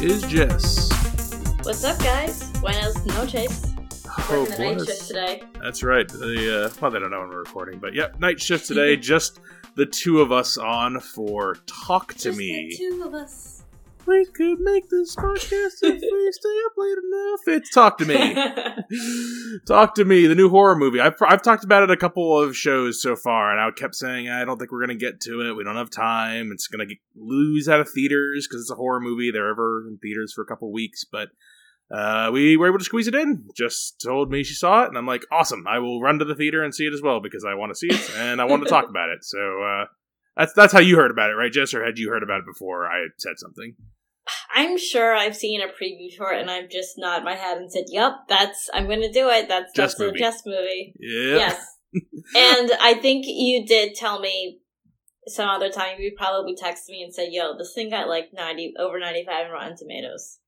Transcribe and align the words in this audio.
joining 0.00 0.14
me 0.14 0.20
tonight 0.20 0.22
is 0.22 0.22
Jess. 0.22 0.90
What's 1.64 1.84
up, 1.84 1.98
guys? 1.98 2.50
Buenas 2.60 3.04
noches. 3.06 3.66
Oh, 4.28 4.40
Working 4.48 4.56
the 4.56 4.74
night 4.74 4.86
shift 4.86 5.06
today. 5.08 5.42
That's 5.62 5.82
right. 5.82 6.08
The 6.08 6.66
uh, 6.66 6.74
well, 6.80 6.90
they 6.90 6.98
don't 6.98 7.10
know 7.10 7.20
when 7.20 7.28
we're 7.30 7.40
recording, 7.40 7.78
but 7.78 7.94
yep, 7.94 8.18
night 8.18 8.40
shift 8.40 8.66
today. 8.68 8.96
just 8.96 9.40
the 9.76 9.86
two 9.86 10.20
of 10.20 10.32
us 10.32 10.58
on 10.58 11.00
for 11.00 11.56
talk 11.66 12.14
to 12.14 12.24
Just 12.24 12.38
me. 12.38 12.68
the 12.70 12.76
two 12.76 13.02
of 13.04 13.14
us. 13.14 13.49
We 14.06 14.24
could 14.26 14.60
make 14.60 14.88
this 14.88 15.14
podcast 15.14 15.82
if 15.82 16.00
we 16.00 16.32
stay 16.32 16.58
up 16.66 16.72
late 16.76 16.98
enough. 16.98 17.40
It's 17.46 17.70
talk 17.70 17.98
to 17.98 18.04
me. 18.04 18.34
talk 19.66 19.94
to 19.96 20.04
me. 20.04 20.26
The 20.26 20.34
new 20.34 20.48
horror 20.48 20.76
movie. 20.76 21.00
I've 21.00 21.14
I've 21.22 21.42
talked 21.42 21.64
about 21.64 21.82
it 21.82 21.90
a 21.90 21.96
couple 21.96 22.38
of 22.38 22.56
shows 22.56 23.00
so 23.00 23.16
far, 23.16 23.52
and 23.52 23.60
I 23.60 23.70
kept 23.70 23.94
saying 23.94 24.28
I 24.28 24.44
don't 24.44 24.58
think 24.58 24.72
we're 24.72 24.80
gonna 24.80 24.94
get 24.94 25.20
to 25.22 25.42
it. 25.42 25.54
We 25.54 25.64
don't 25.64 25.76
have 25.76 25.90
time. 25.90 26.50
It's 26.52 26.66
gonna 26.66 26.86
lose 27.14 27.68
out 27.68 27.80
of 27.80 27.88
theaters 27.88 28.46
because 28.48 28.62
it's 28.62 28.70
a 28.70 28.76
horror 28.76 29.00
movie. 29.00 29.30
They're 29.30 29.50
ever 29.50 29.86
in 29.88 29.98
theaters 29.98 30.32
for 30.32 30.42
a 30.42 30.46
couple 30.46 30.72
weeks, 30.72 31.04
but. 31.04 31.28
Uh, 31.92 32.30
we 32.32 32.56
were 32.56 32.68
able 32.68 32.78
to 32.78 32.84
squeeze 32.84 33.08
it 33.08 33.16
in. 33.16 33.48
Just 33.56 34.00
told 34.00 34.30
me 34.30 34.44
she 34.44 34.54
saw 34.54 34.84
it, 34.84 34.88
and 34.90 34.96
I'm 34.96 35.08
like, 35.08 35.24
awesome. 35.32 35.66
I 35.66 35.80
will 35.80 36.00
run 36.00 36.20
to 36.20 36.24
the 36.24 36.36
theater 36.36 36.62
and 36.62 36.72
see 36.72 36.86
it 36.86 36.94
as 36.94 37.02
well 37.02 37.18
because 37.18 37.44
I 37.44 37.54
want 37.54 37.70
to 37.72 37.74
see 37.74 37.88
it 37.88 38.10
and 38.16 38.40
I 38.40 38.44
want 38.44 38.62
to 38.62 38.68
talk 38.68 38.84
about 38.88 39.08
it. 39.08 39.24
So 39.24 39.38
uh, 39.60 39.86
that's 40.36 40.52
that's 40.54 40.72
how 40.72 40.80
you 40.80 40.96
heard 40.96 41.10
about 41.10 41.30
it, 41.30 41.34
right, 41.34 41.52
Jess? 41.52 41.74
Or 41.74 41.84
had 41.84 41.98
you 41.98 42.10
heard 42.10 42.22
about 42.22 42.40
it 42.40 42.46
before 42.46 42.86
I 42.86 43.06
said 43.18 43.34
something? 43.38 43.74
I'm 44.54 44.78
sure 44.78 45.14
I've 45.14 45.36
seen 45.36 45.60
a 45.60 45.66
preview 45.66 46.14
for 46.16 46.32
it, 46.32 46.40
and 46.40 46.50
I've 46.50 46.70
just 46.70 46.98
nodded 46.98 47.24
my 47.24 47.34
head 47.34 47.58
and 47.58 47.70
said, 47.70 47.84
"Yep, 47.88 48.12
that's 48.28 48.68
I'm 48.72 48.86
going 48.86 49.02
to 49.02 49.12
do 49.12 49.28
it. 49.28 49.48
That's 49.48 49.72
Jess 49.74 49.94
that's 49.96 50.12
a. 50.12 50.12
Jess 50.12 50.42
movie." 50.46 50.94
Yeah. 50.98 51.36
Yes, 51.36 51.76
and 51.94 52.70
I 52.80 52.94
think 53.00 53.24
you 53.26 53.64
did 53.66 53.94
tell 53.94 54.20
me 54.20 54.60
some 55.26 55.48
other 55.48 55.70
time. 55.70 55.96
You 55.98 56.12
probably 56.16 56.54
texted 56.54 56.90
me 56.90 57.02
and 57.02 57.14
said, 57.14 57.28
"Yo, 57.30 57.56
this 57.56 57.72
thing 57.74 57.90
got 57.90 58.08
like 58.08 58.30
ninety 58.32 58.72
over 58.78 58.98
ninety 58.98 59.24
five 59.24 59.46
in 59.46 59.52
Rotten 59.52 59.76
Tomatoes." 59.76 60.39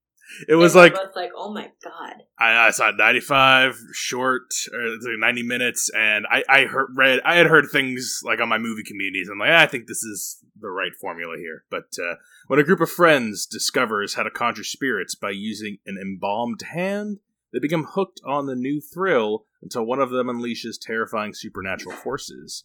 It 0.49 0.55
was 0.55 0.75
like 0.75 0.95
both 0.95 1.17
like, 1.17 1.31
"Oh 1.37 1.53
my 1.53 1.71
god!" 1.83 2.23
I, 2.39 2.67
I 2.67 2.71
saw 2.71 2.91
95 2.91 3.79
short 3.93 4.55
or 4.73 4.95
it's 4.95 5.05
like 5.05 5.19
90 5.19 5.43
minutes 5.43 5.91
and 5.97 6.27
I 6.31 6.45
I 6.49 6.65
heard 6.65 6.89
read 6.95 7.21
I 7.25 7.37
had 7.37 7.47
heard 7.47 7.67
things 7.71 8.21
like 8.25 8.41
on 8.41 8.49
my 8.49 8.59
movie 8.59 8.85
communities. 8.85 9.29
I'm 9.31 9.39
like 9.39 9.51
"Ah, 9.51 9.61
I 9.61 9.67
think 9.67 9.87
this 9.87 10.03
is 10.03 10.43
the 10.59 10.71
right 10.71 10.93
formula 11.01 11.37
here. 11.39 11.65
But 11.71 11.95
uh, 11.99 12.17
when 12.47 12.59
a 12.59 12.65
group 12.65 12.81
of 12.81 12.91
friends 12.91 13.47
discovers 13.47 14.15
how 14.15 14.23
to 14.23 14.31
conjure 14.31 14.65
spirits 14.65 15.15
by 15.15 15.31
using 15.31 15.79
an 15.87 15.99
embalmed 16.01 16.63
hand 16.63 17.19
they 17.53 17.59
become 17.59 17.85
hooked 17.85 18.21
on 18.25 18.47
the 18.47 18.57
new 18.57 18.81
thrill 18.81 19.45
until 19.61 19.85
one 19.85 20.01
of 20.01 20.11
them 20.11 20.27
unleashes 20.27 20.81
terrifying 20.81 21.35
supernatural 21.35 21.95
forces. 21.95 22.65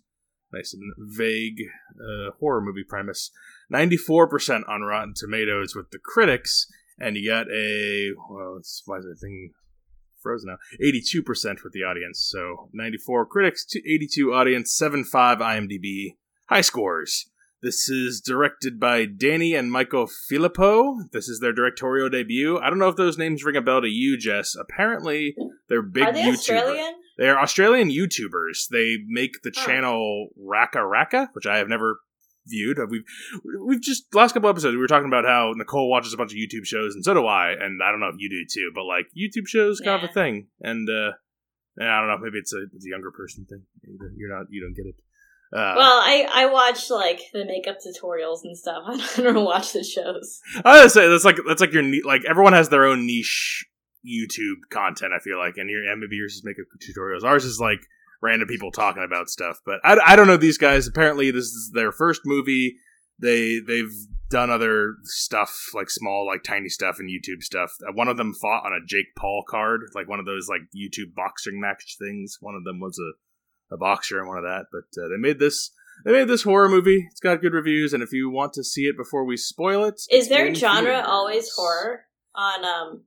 Nice 0.54 0.74
and 0.74 0.94
vague 0.98 1.59
uh, 2.00 2.31
horror 2.40 2.62
movie 2.62 2.86
premise. 2.86 3.31
94% 3.72 4.64
on 4.70 4.81
Rotten 4.81 5.14
Tomatoes 5.14 5.76
with 5.76 5.92
the 5.92 6.00
critics 6.00 6.72
and 7.00 7.16
you 7.16 7.30
got 7.30 7.48
a 7.52 8.12
well, 8.30 8.58
it's, 8.58 8.84
why 8.86 8.98
is 8.98 9.06
that 9.06 9.17
thing 9.22 9.52
frozen 10.22 10.50
now? 10.50 10.58
Eighty-two 10.86 11.23
percent 11.23 11.64
with 11.64 11.73
the 11.73 11.84
audience, 11.84 12.20
so 12.20 12.70
ninety-four 12.73 13.26
critics, 13.28 13.66
eighty-two 13.76 14.34
audience, 14.34 14.73
seven-five 14.73 15.40
IMDb, 15.40 16.16
high 16.50 16.62
scores. 16.62 17.30
This 17.59 17.90
is 17.90 18.22
directed 18.22 18.80
by 18.80 19.06
Danny 19.06 19.56
and 19.56 19.72
Michael 19.72 20.08
Philippou. 20.31 21.09
This 21.12 21.28
is 21.28 21.40
their 21.40 21.53
directorial 21.53 22.08
debut. 22.08 22.59
I 22.59 22.69
don't 22.69 22.78
know 22.78 22.88
if 22.88 22.97
those 22.97 23.18
names 23.18 23.44
ring 23.44 23.56
a 23.56 23.62
bell 23.64 23.81
to 23.81 23.88
you, 23.88 24.16
Jess. 24.16 24.56
Apparently, 24.56 25.35
they're 25.68 25.81
big 25.81 26.03
Are 26.03 26.14
they 26.14 26.22
YouTubers. 26.22 26.34
Australian? 26.34 26.94
They 27.18 27.29
are 27.29 27.40
Australian 27.40 27.90
YouTubers. 27.90 28.68
They 28.69 28.97
make 29.08 29.41
the 29.41 29.50
channel 29.50 30.28
RackaRacka, 30.40 31.29
which 31.34 31.47
I 31.47 31.58
have 31.58 31.68
never 31.68 32.00
viewed. 32.47 32.80
We've 32.90 33.03
we've 33.66 33.81
just 33.81 34.13
last 34.13 34.34
couple 34.34 34.50
episodes 34.50 34.74
we 34.74 34.81
were 34.81 34.88
talking 34.88 35.08
about 35.08 35.25
how 35.25 35.53
Nicole 35.56 35.90
watches 35.90 36.13
a 36.13 36.18
bunch 36.18 36.31
of 36.31 36.38
YouTube 36.38 36.66
shows, 36.66 36.96
and 36.96 37.03
so 37.03 37.13
do 37.13 37.25
I. 37.25 37.52
And 37.52 37.81
I 37.84 37.91
don't 37.91 38.00
know 38.00 38.09
if 38.09 38.16
you 38.18 38.30
do 38.30 38.46
too, 38.50 38.72
but 38.74 38.84
like 38.84 39.08
YouTube 39.18 39.47
shows 39.47 39.80
kind 39.80 40.03
of 40.03 40.09
a 40.09 40.13
thing. 40.13 40.47
And 40.62 40.90
uh, 40.90 41.12
yeah, 41.80 41.97
I 41.97 42.00
don't 42.00 42.09
know, 42.09 42.18
maybe 42.18 42.38
it's 42.40 42.53
a, 42.53 42.63
it's 42.74 42.85
a 42.85 42.90
younger 42.90 43.12
person 43.12 43.46
thing. 43.46 43.63
You're 44.16 44.35
not, 44.35 44.47
you 44.50 44.62
don't 44.62 44.75
get 44.75 44.88
it. 44.88 44.96
Uh, 45.53 45.75
Well, 45.78 46.00
I 46.03 46.28
I 46.34 46.46
watch 46.47 46.90
like 46.90 47.22
the 47.31 47.46
makeup 47.46 47.78
tutorials 47.78 48.40
and 48.44 48.58
stuff. 48.58 48.84
I 49.18 49.22
don't 49.22 49.46
watch 49.46 49.74
the 49.74 49.84
shows. 49.84 50.41
I 50.66 50.81
would 50.81 50.91
say 50.91 51.08
that's 51.08 51.24
like 51.24 51.38
that's 51.47 51.62
like 51.62 51.72
your 51.72 51.84
like 52.06 52.24
everyone 52.25 52.53
has 52.53 52.69
their 52.69 52.85
own 52.85 53.06
niche 53.06 53.66
YouTube 54.06 54.69
content. 54.69 55.14
I 55.14 55.19
feel 55.19 55.38
like, 55.38 55.56
and 55.58 55.69
your 55.69 55.90
and 55.90 56.02
maybe 56.02 56.18
yours 56.18 56.34
is 56.34 56.44
makeup 56.44 56.66
tutorials. 56.84 57.24
Ours 57.24 57.46
is 57.46 57.59
like 57.59 57.79
random 58.22 58.47
people 58.47 58.72
talking 58.72 59.03
about 59.03 59.29
stuff. 59.29 59.59
But 59.66 59.79
I, 59.83 59.97
I 60.05 60.16
don't 60.16 60.28
know 60.28 60.38
these 60.38 60.57
guys. 60.57 60.88
Apparently, 60.88 61.31
this 61.31 61.45
is 61.45 61.72
their 61.73 61.91
first 61.91 62.22
movie. 62.25 62.75
They 63.19 63.59
they've 63.66 63.91
done 64.29 64.50
other 64.50 64.95
stuff 65.03 65.55
like 65.73 65.89
small 65.89 66.28
like 66.28 66.44
tiny 66.44 66.69
stuff 66.69 66.97
and 67.00 67.09
YouTube 67.09 67.41
stuff. 67.41 67.72
Uh, 67.88 67.94
One 67.94 68.07
of 68.07 68.17
them 68.17 68.33
fought 68.33 68.66
on 68.66 68.73
a 68.73 68.85
Jake 68.85 69.16
Paul 69.17 69.44
card, 69.47 69.81
like 69.95 70.07
one 70.07 70.19
of 70.19 70.25
those 70.25 70.47
like 70.47 70.61
YouTube 70.75 71.13
boxing 71.16 71.59
match 71.59 71.95
things. 72.00 72.38
One 72.41 72.55
of 72.55 72.63
them 72.63 72.79
was 72.79 73.00
a 73.00 73.73
a 73.73 73.78
boxer 73.78 74.19
and 74.19 74.28
one 74.28 74.38
of 74.38 74.44
that. 74.44 74.66
But 74.72 75.01
uh, 75.01 75.07
they 75.09 75.17
made 75.17 75.39
this. 75.39 75.72
They 76.05 76.11
made 76.11 76.28
this 76.28 76.44
horror 76.44 76.69
movie. 76.69 77.07
It's 77.09 77.19
got 77.19 77.41
good 77.41 77.53
reviews, 77.53 77.91
and 77.91 78.03
if 78.03 78.13
you 78.13 78.29
want 78.29 78.53
to 78.53 78.63
see 78.63 78.84
it 78.84 78.95
before 78.95 79.25
we 79.25 79.35
spoil 79.35 79.84
it, 79.85 79.99
Is 80.11 80.29
their 80.29 80.53
genre 80.53 80.91
theaters. 80.91 81.05
always 81.07 81.49
horror 81.55 82.01
on 82.35 82.63
um 82.63 83.03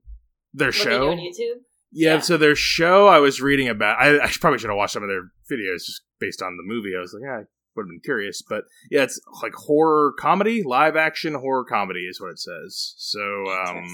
Their 0.53 0.67
what 0.67 0.73
they 0.75 0.83
do 0.83 0.89
show, 0.89 1.11
on 1.11 1.17
YouTube? 1.17 1.61
Yeah, 1.91 2.15
Yeah. 2.15 2.19
So 2.21 2.37
their 2.37 2.55
show, 2.55 3.07
I 3.07 3.19
was 3.19 3.41
reading 3.41 3.67
about. 3.67 3.99
I, 3.99 4.23
I 4.23 4.31
probably 4.39 4.59
should 4.59 4.69
have 4.69 4.77
watched 4.77 4.93
some 4.93 5.03
of 5.03 5.09
their 5.09 5.31
videos 5.51 5.85
just 5.85 6.01
based 6.19 6.41
on 6.41 6.57
the 6.57 6.63
movie. 6.63 6.95
I 6.97 7.01
was 7.01 7.13
like, 7.13 7.23
yeah, 7.25 7.41
I 7.41 7.43
would 7.75 7.83
have 7.83 7.89
been 7.89 8.01
curious, 8.03 8.41
but 8.41 8.63
yeah, 8.89 9.03
it's 9.03 9.19
like 9.41 9.53
horror 9.53 10.13
comedy, 10.19 10.63
live 10.63 10.95
action 10.95 11.33
horror 11.33 11.65
comedy 11.65 12.01
is 12.01 12.19
what 12.19 12.31
it 12.31 12.39
says. 12.39 12.93
So, 12.97 13.19
um, 13.19 13.85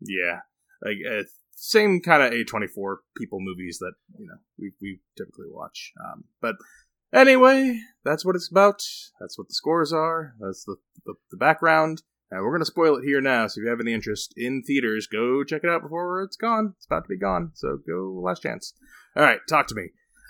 yeah, 0.00 0.40
like 0.82 0.96
uh, 1.10 1.22
same 1.54 2.00
kind 2.00 2.22
of 2.22 2.32
A 2.32 2.44
twenty 2.44 2.66
four 2.66 3.00
people 3.16 3.38
movies 3.40 3.78
that 3.80 3.92
you 4.18 4.26
know 4.26 4.36
we 4.58 4.72
we 4.80 5.00
typically 5.16 5.46
watch. 5.50 5.92
Um, 6.04 6.24
but 6.40 6.56
anyway, 7.12 7.78
that's 8.04 8.24
what 8.24 8.36
it's 8.36 8.50
about. 8.50 8.82
That's 9.20 9.38
what 9.38 9.48
the 9.48 9.54
scores 9.54 9.92
are. 9.92 10.34
That's 10.40 10.64
the 10.64 10.76
the, 11.04 11.14
the 11.30 11.36
background. 11.36 12.02
And 12.30 12.44
we're 12.44 12.52
gonna 12.52 12.64
spoil 12.64 12.96
it 12.96 13.04
here 13.04 13.20
now. 13.20 13.46
So 13.46 13.60
if 13.60 13.64
you 13.64 13.70
have 13.70 13.80
any 13.80 13.92
interest 13.92 14.34
in 14.36 14.62
theaters, 14.62 15.06
go 15.06 15.42
check 15.42 15.64
it 15.64 15.70
out 15.70 15.82
before 15.82 16.22
it's 16.22 16.36
gone. 16.36 16.74
It's 16.76 16.86
about 16.86 17.04
to 17.04 17.08
be 17.08 17.18
gone. 17.18 17.52
So 17.54 17.78
go 17.86 18.20
last 18.22 18.42
chance. 18.42 18.72
All 19.16 19.22
right, 19.22 19.40
talk 19.48 19.66
to 19.68 19.74
me. 19.74 19.88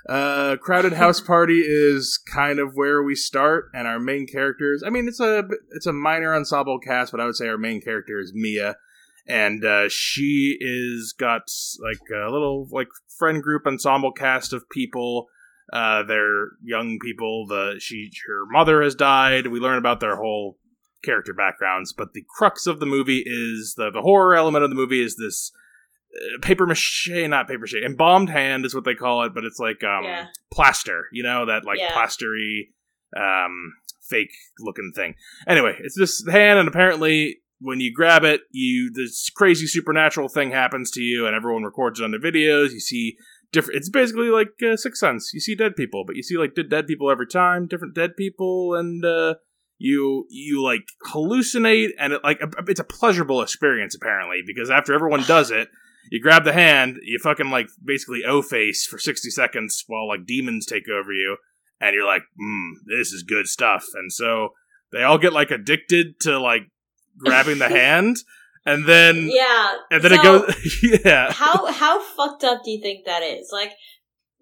Uh, 0.09 0.57
crowded 0.57 0.93
house 0.95 1.21
party 1.21 1.61
is 1.61 2.19
kind 2.33 2.59
of 2.59 2.75
where 2.75 3.03
we 3.03 3.15
start, 3.15 3.71
and 3.75 3.87
our 3.87 4.01
main 4.01 4.27
characters. 4.27 4.83
I 4.85 4.91
mean, 4.91 5.09
it's 5.09 5.21
a 5.21 5.45
it's 5.73 5.87
a 5.87 5.93
minor 5.93 6.35
ensemble 6.35 6.79
cast, 6.79 7.13
but 7.13 7.21
I 7.21 7.27
would 7.27 7.37
say 7.37 7.49
our 7.49 7.59
main 7.59 7.81
character 7.81 8.19
is 8.19 8.33
Mia, 8.35 8.77
and 9.27 9.65
uh, 9.65 9.89
she 9.89 10.57
is 10.59 11.15
got 11.19 11.43
like 11.83 12.01
a 12.11 12.31
little 12.31 12.67
like 12.71 12.89
friend 13.19 13.43
group 13.43 13.67
ensemble 13.67 14.13
cast 14.13 14.53
of 14.53 14.69
people. 14.71 15.27
Uh, 15.73 16.03
they're 16.03 16.49
young 16.65 16.99
people. 16.99 17.47
The 17.47 17.77
she 17.79 18.11
her 18.27 18.47
mother 18.47 18.83
has 18.83 18.95
died. 18.95 19.47
We 19.49 19.61
learn 19.61 19.79
about 19.79 20.01
their 20.01 20.17
whole 20.17 20.57
character 21.03 21.33
backgrounds, 21.33 21.93
but 21.93 22.13
the 22.13 22.25
crux 22.29 22.67
of 22.67 22.81
the 22.81 22.87
movie 22.87 23.23
is 23.27 23.75
the 23.77 23.91
the 23.91 24.03
horror 24.03 24.35
element 24.35 24.65
of 24.65 24.71
the 24.71 24.77
movie 24.77 25.03
is 25.03 25.17
this 25.17 25.53
uh, 26.15 26.39
paper 26.43 26.67
mache, 26.67 27.09
not 27.29 27.47
paper 27.49 27.61
mache, 27.61 27.83
embalmed 27.85 28.31
hand 28.31 28.65
is 28.65 28.75
what 28.75 28.85
they 28.85 28.95
call 28.95 29.23
it, 29.25 29.35
but 29.35 29.45
it's 29.45 29.59
like 29.59 29.83
um 29.85 30.05
Yeah. 30.05 30.27
plaster, 30.53 31.07
you 31.13 31.23
know, 31.23 31.47
that 31.47 31.65
like 31.65 31.79
Yeah. 31.79 31.93
plastery 31.93 32.75
um 33.17 33.75
fake 34.09 34.31
looking 34.61 34.93
thing. 34.95 35.15
Anyway, 35.47 35.77
it's 35.81 35.97
this 35.99 36.25
hand 36.31 36.59
and 36.59 36.69
apparently 36.69 37.39
when 37.63 37.79
you 37.81 37.93
grab 37.93 38.25
it, 38.25 38.43
you 38.51 38.91
this 38.93 39.29
crazy 39.31 39.67
supernatural 39.67 40.29
thing 40.29 40.51
happens 40.51 40.91
to 40.93 41.01
you 41.01 41.27
and 41.27 41.37
everyone 41.37 41.63
records 41.63 42.01
it 42.01 42.05
on 42.05 42.11
their 42.11 42.21
videos. 42.21 42.71
You 42.73 42.81
see 42.81 43.17
different 43.53 43.77
it's 43.79 43.89
basically 43.91 44.29
like 44.31 44.49
uh, 44.63 44.77
Sixth 44.77 44.99
Sense. 45.01 45.33
You 45.35 45.41
see 45.41 45.55
dead 45.55 45.77
people, 45.77 46.05
but 46.07 46.17
you 46.17 46.23
see 46.23 46.37
like 46.37 46.55
dead 46.55 46.71
dead 46.71 46.87
people 46.87 47.11
every 47.11 47.27
time, 47.27 47.67
different 47.67 47.95
dead 47.95 48.17
people 48.17 48.75
and 48.75 49.05
uh 49.05 49.35
you 49.83 50.27
you 50.29 50.63
like 50.63 50.83
hallucinate 51.07 51.89
and 51.99 52.13
it 52.13 52.21
like 52.23 52.39
it's 52.69 52.79
a 52.81 52.85
pleasurable 52.85 53.41
experience 53.41 53.95
apparently 53.95 54.43
because 54.47 54.71
after 54.71 54.93
everyone 54.93 55.23
does 55.23 55.51
it 55.51 55.69
you 56.11 56.21
grab 56.21 56.45
the 56.45 56.53
hand 56.53 56.99
you 57.03 57.19
fucking 57.19 57.49
like 57.51 57.67
basically 57.83 58.23
o 58.27 58.43
face 58.43 58.85
for 58.85 58.99
60 58.99 59.31
seconds 59.31 59.83
while 59.87 60.07
like 60.07 60.27
demons 60.27 60.67
take 60.67 60.87
over 60.89 61.13
you 61.13 61.39
and 61.81 61.95
you're 61.95 62.05
like 62.05 62.25
mm, 62.39 62.73
this 62.87 63.11
is 63.11 63.23
good 63.23 63.47
stuff 63.47 63.87
and 63.95 64.13
so 64.13 64.51
they 64.93 65.03
all 65.03 65.17
get 65.19 65.33
like 65.33 65.51
addicted 65.51 66.21
to 66.21 66.39
like 66.39 66.65
grabbing 67.17 67.59
the 67.59 67.69
hand 67.81 68.19
and 68.67 68.87
then 68.87 69.31
Yeah. 69.33 69.77
and 69.91 70.03
then 70.03 70.11
so 70.11 70.17
it 70.17 70.23
goes 70.23 70.83
yeah 71.05 71.33
how 71.33 71.73
how 71.73 72.03
fucked 72.03 72.45
up 72.45 72.63
do 72.65 72.71
you 72.71 72.83
think 72.83 73.07
that 73.07 73.23
is? 73.23 73.49
Like 73.51 73.73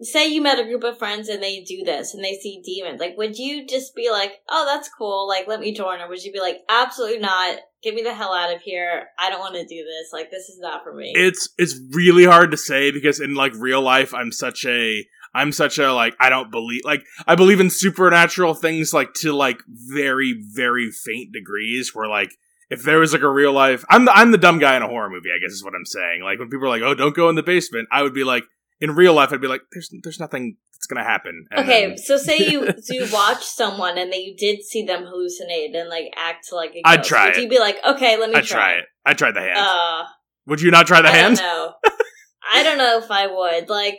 say 0.00 0.28
you 0.28 0.40
met 0.42 0.58
a 0.58 0.64
group 0.64 0.84
of 0.84 0.98
friends 0.98 1.28
and 1.28 1.42
they 1.42 1.60
do 1.60 1.82
this 1.84 2.14
and 2.14 2.24
they 2.24 2.34
see 2.34 2.62
demons. 2.64 3.00
Like 3.00 3.16
would 3.16 3.36
you 3.36 3.66
just 3.66 3.94
be 3.94 4.10
like, 4.10 4.32
"Oh, 4.48 4.64
that's 4.66 4.88
cool. 4.88 5.26
Like 5.28 5.46
let 5.48 5.60
me 5.60 5.72
join." 5.72 6.00
Or 6.00 6.08
would 6.08 6.22
you 6.22 6.32
be 6.32 6.40
like, 6.40 6.60
"Absolutely 6.68 7.18
not. 7.18 7.58
Get 7.82 7.94
me 7.94 8.02
the 8.02 8.14
hell 8.14 8.34
out 8.34 8.54
of 8.54 8.60
here. 8.62 9.08
I 9.18 9.30
don't 9.30 9.40
want 9.40 9.54
to 9.54 9.66
do 9.66 9.84
this. 9.84 10.12
Like 10.12 10.30
this 10.30 10.48
is 10.48 10.58
not 10.60 10.82
for 10.84 10.94
me." 10.94 11.12
it's 11.14 11.48
it's 11.58 11.78
really 11.92 12.24
hard 12.24 12.50
to 12.50 12.56
say 12.56 12.90
because 12.90 13.20
in 13.20 13.34
like 13.34 13.52
real 13.54 13.82
life 13.82 14.14
i'm 14.14 14.30
such 14.30 14.64
a 14.66 15.04
i'm 15.34 15.52
such 15.52 15.78
a 15.78 15.92
like 15.92 16.14
i 16.20 16.28
don't 16.28 16.50
believe 16.50 16.82
like 16.84 17.02
i 17.26 17.34
believe 17.34 17.60
in 17.60 17.70
supernatural 17.70 18.54
things 18.54 18.92
like 18.92 19.12
to 19.14 19.32
like 19.32 19.60
very 19.66 20.40
very 20.54 20.90
faint 20.90 21.32
degrees 21.32 21.94
where 21.94 22.08
like 22.08 22.30
if 22.70 22.82
there 22.82 22.98
was 22.98 23.12
like 23.14 23.22
a 23.22 23.30
real 23.30 23.54
life, 23.54 23.82
I'm 23.88 24.04
the, 24.04 24.12
I'm 24.12 24.30
the 24.30 24.36
dumb 24.36 24.58
guy 24.58 24.76
in 24.76 24.82
a 24.82 24.88
horror 24.88 25.08
movie. 25.08 25.30
I 25.34 25.40
guess 25.40 25.52
is 25.52 25.64
what 25.64 25.74
I'm 25.74 25.86
saying. 25.86 26.22
Like 26.22 26.38
when 26.38 26.50
people 26.50 26.66
are 26.66 26.68
like, 26.68 26.82
"Oh, 26.82 26.94
don't 26.94 27.16
go 27.16 27.30
in 27.30 27.34
the 27.34 27.42
basement," 27.42 27.88
I 27.90 28.02
would 28.02 28.12
be 28.12 28.24
like, 28.24 28.44
in 28.80 28.92
real 28.92 29.14
life, 29.14 29.32
I'd 29.32 29.40
be 29.40 29.48
like, 29.48 29.62
"There's 29.72 29.90
there's 30.02 30.20
nothing 30.20 30.56
that's 30.72 30.86
gonna 30.86 31.04
happen." 31.04 31.46
And 31.50 31.60
Okay, 31.60 31.86
then- 31.88 31.98
so 31.98 32.16
say 32.28 32.38
you 32.38 32.66
so 32.80 32.94
you 32.94 33.06
watch 33.12 33.44
someone 33.44 33.98
and 33.98 34.12
then 34.12 34.20
you 34.20 34.36
did 34.36 34.62
see 34.62 34.82
them 34.84 35.04
hallucinate 35.04 35.76
and 35.78 35.88
like 35.88 36.12
act 36.16 36.52
like 36.52 36.70
a 36.70 36.82
ghost. 36.82 36.84
I'd 36.86 37.04
try 37.04 37.26
Would 37.28 37.36
it. 37.38 37.42
you 37.42 37.48
be 37.48 37.58
like, 37.58 37.76
okay, 37.84 38.16
let 38.18 38.28
me 38.30 38.34
try 38.34 38.40
I'd 38.40 38.46
try 38.46 38.72
it. 38.74 38.84
I 39.06 39.14
tried 39.14 39.32
the 39.34 39.40
hand. 39.40 39.58
Uh, 39.58 40.04
would 40.46 40.60
you 40.60 40.70
not 40.70 40.86
try 40.86 41.02
the 41.02 41.08
I 41.08 41.12
hand? 41.16 41.36
don't 41.36 41.46
know. 41.46 41.72
I 42.52 42.62
don't 42.62 42.78
know 42.78 42.98
if 42.98 43.10
I 43.10 43.26
would. 43.26 43.68
Like 43.68 43.98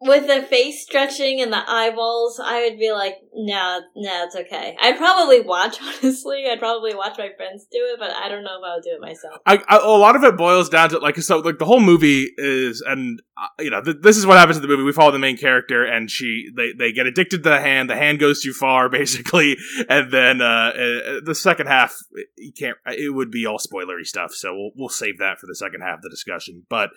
with 0.00 0.28
the 0.28 0.42
face 0.42 0.82
stretching 0.82 1.40
and 1.40 1.52
the 1.52 1.62
eyeballs, 1.68 2.40
I 2.42 2.68
would 2.68 2.78
be 2.78 2.92
like, 2.92 3.16
no, 3.34 3.80
no, 3.96 4.24
it's 4.24 4.36
okay. 4.36 4.76
I'd 4.80 4.96
probably 4.96 5.40
watch. 5.40 5.78
Honestly, 5.82 6.44
I'd 6.48 6.60
probably 6.60 6.94
watch 6.94 7.18
my 7.18 7.30
friends 7.36 7.66
do 7.70 7.78
it, 7.80 7.98
but 7.98 8.10
I 8.10 8.28
don't 8.28 8.44
know 8.44 8.58
if 8.58 8.64
I 8.64 8.74
would 8.74 8.84
do 8.84 8.90
it 8.90 9.00
myself. 9.00 9.40
I, 9.44 9.58
I, 9.68 9.78
a 9.78 9.88
lot 9.88 10.14
of 10.14 10.22
it 10.22 10.36
boils 10.36 10.68
down 10.68 10.90
to 10.90 10.98
like 10.98 11.16
so 11.16 11.38
like 11.38 11.58
the 11.58 11.64
whole 11.64 11.80
movie 11.80 12.30
is 12.36 12.80
and 12.86 13.20
uh, 13.36 13.48
you 13.58 13.70
know 13.70 13.82
th- 13.82 13.98
this 14.02 14.16
is 14.16 14.24
what 14.24 14.38
happens 14.38 14.56
in 14.56 14.62
the 14.62 14.68
movie 14.68 14.82
we 14.82 14.92
follow 14.92 15.10
the 15.10 15.18
main 15.18 15.36
character 15.36 15.84
and 15.84 16.10
she 16.10 16.48
they, 16.56 16.72
they 16.72 16.92
get 16.92 17.06
addicted 17.06 17.42
to 17.42 17.50
the 17.50 17.60
hand 17.60 17.90
the 17.90 17.96
hand 17.96 18.18
goes 18.18 18.40
too 18.40 18.52
far 18.52 18.88
basically 18.90 19.56
and 19.88 20.12
then 20.12 20.40
uh, 20.40 20.44
uh 20.44 21.20
the 21.24 21.34
second 21.34 21.66
half 21.66 21.96
you 22.36 22.52
can't 22.52 22.76
it 22.86 23.14
would 23.14 23.30
be 23.30 23.46
all 23.46 23.58
spoilery 23.58 24.04
stuff 24.04 24.32
so 24.32 24.54
we'll, 24.54 24.70
we'll 24.76 24.88
save 24.88 25.18
that 25.18 25.38
for 25.38 25.46
the 25.46 25.54
second 25.54 25.80
half 25.80 25.96
of 25.96 26.02
the 26.02 26.10
discussion 26.10 26.64
but 26.68 26.90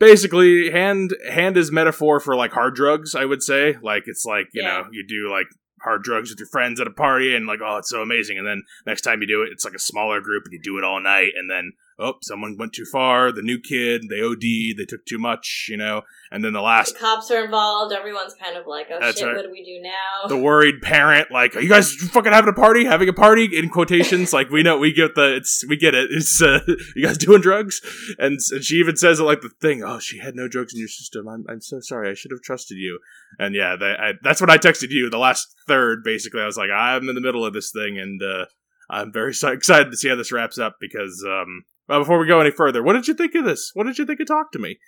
basically 0.00 0.70
hand 0.70 1.14
hand 1.30 1.56
is 1.56 1.70
metaphor 1.70 2.18
for 2.18 2.34
like 2.34 2.52
hard 2.52 2.74
drugs 2.74 3.14
i 3.14 3.24
would 3.24 3.42
say 3.42 3.76
like 3.82 4.04
it's 4.06 4.24
like 4.24 4.46
you 4.52 4.62
Yeah. 4.62 4.68
know 4.82 4.84
you 4.90 5.06
do 5.06 5.30
like 5.30 5.46
hard 5.82 6.02
drugs 6.02 6.30
with 6.30 6.38
your 6.40 6.48
friends 6.48 6.80
at 6.80 6.86
a 6.86 6.90
party 6.90 7.34
and 7.34 7.46
like 7.46 7.60
oh 7.64 7.76
it's 7.76 7.88
so 7.90 8.02
amazing 8.02 8.36
and 8.38 8.46
then 8.46 8.62
next 8.86 9.02
time 9.02 9.20
you 9.20 9.26
do 9.28 9.42
it 9.42 9.50
it's 9.52 9.64
like 9.64 9.74
a 9.74 9.78
smaller 9.78 10.20
group 10.20 10.42
and 10.44 10.52
you 10.52 10.60
do 10.62 10.76
it 10.78 10.84
all 10.84 11.00
night 11.00 11.32
and 11.38 11.48
then 11.48 11.72
oh 12.00 12.14
someone 12.22 12.56
went 12.58 12.72
too 12.72 12.86
far 12.90 13.30
the 13.32 13.42
new 13.42 13.58
kid 13.58 14.02
they 14.08 14.20
od 14.22 14.40
they 14.40 14.84
took 14.84 15.04
too 15.06 15.18
much 15.18 15.66
you 15.68 15.76
know? 15.76 16.02
And 16.32 16.44
then 16.44 16.52
the 16.52 16.60
The 16.60 16.64
last 16.64 16.98
cops 16.98 17.30
are 17.30 17.42
involved. 17.44 17.92
Everyone's 17.92 18.34
kind 18.34 18.56
of 18.56 18.66
like, 18.66 18.88
oh 18.92 18.98
That's 19.00 19.18
shit, 19.18 19.26
right. 19.26 19.36
what 19.36 19.46
do 19.46 19.50
we 19.50 19.64
do 19.64 19.80
now? 19.82 20.28
the 20.28 20.36
worried 20.36 20.82
parent 20.82 21.30
like 21.30 21.56
are 21.56 21.60
you 21.60 21.68
guys 21.68 21.92
fucking 21.92 22.32
having 22.32 22.50
a 22.50 22.56
party? 22.56 22.84
Having 22.84 23.08
a 23.08 23.12
party? 23.12 23.48
In 23.56 23.70
quotations 23.70 24.32
like 24.32 24.50
we 24.50 24.62
know 24.62 24.78
we 24.78 24.92
get 24.92 25.14
the 25.14 25.36
it's 25.36 25.64
we 25.68 25.76
get 25.76 25.94
it. 25.94 26.10
It's 26.10 26.42
uh, 26.42 26.60
you 26.96 27.06
guys 27.06 27.18
doing 27.18 27.40
drugs? 27.40 27.80
And, 28.18 28.38
and 28.50 28.64
she 28.64 28.76
even 28.76 28.96
says 28.96 29.20
it 29.20 29.24
like 29.24 29.40
the 29.40 29.50
thing 29.60 29.82
oh 29.82 29.98
she 29.98 30.18
had 30.18 30.34
no 30.34 30.48
drugs 30.48 30.74
in 30.74 30.80
your 30.80 30.88
system. 30.88 31.28
I'm, 31.28 31.44
I'm 31.48 31.60
so 31.60 31.80
sorry. 31.80 32.10
I 32.10 32.14
should 32.14 32.30
have 32.30 32.42
trusted 32.42 32.76
you. 32.76 32.98
And 33.38 33.54
yeah 33.54 33.76
they, 33.76 33.92
I, 33.98 34.12
that's 34.22 34.40
what 34.40 34.50
i 34.50 34.58
texted 34.58 34.90
you 34.90 35.08
the 35.08 35.18
last 35.18 35.54
third 35.66 36.04
basically. 36.04 36.42
I 36.42 36.46
was 36.46 36.56
like 36.56 36.70
i'm 36.70 37.08
in 37.08 37.14
the 37.14 37.20
middle 37.20 37.44
of 37.44 37.54
this 37.54 37.70
thing 37.72 37.98
and 37.98 38.20
uh, 38.22 38.46
i'm 38.90 39.12
very 39.12 39.32
so 39.32 39.48
excited 39.48 39.90
to 39.90 39.96
see 39.96 40.08
how 40.08 40.16
this 40.16 40.32
wraps 40.32 40.58
up 40.58 40.76
because 40.80 41.24
um 41.26 41.64
well, 41.90 41.98
before 42.00 42.18
we 42.18 42.26
go 42.26 42.40
any 42.40 42.50
further 42.50 42.82
what 42.82 42.94
did 42.94 43.06
you 43.06 43.14
think 43.14 43.34
of 43.34 43.44
this 43.44 43.70
what 43.74 43.84
did 43.84 43.98
you 43.98 44.06
think 44.06 44.20
of 44.20 44.26
talk 44.26 44.50
to 44.52 44.58
me 44.58 44.78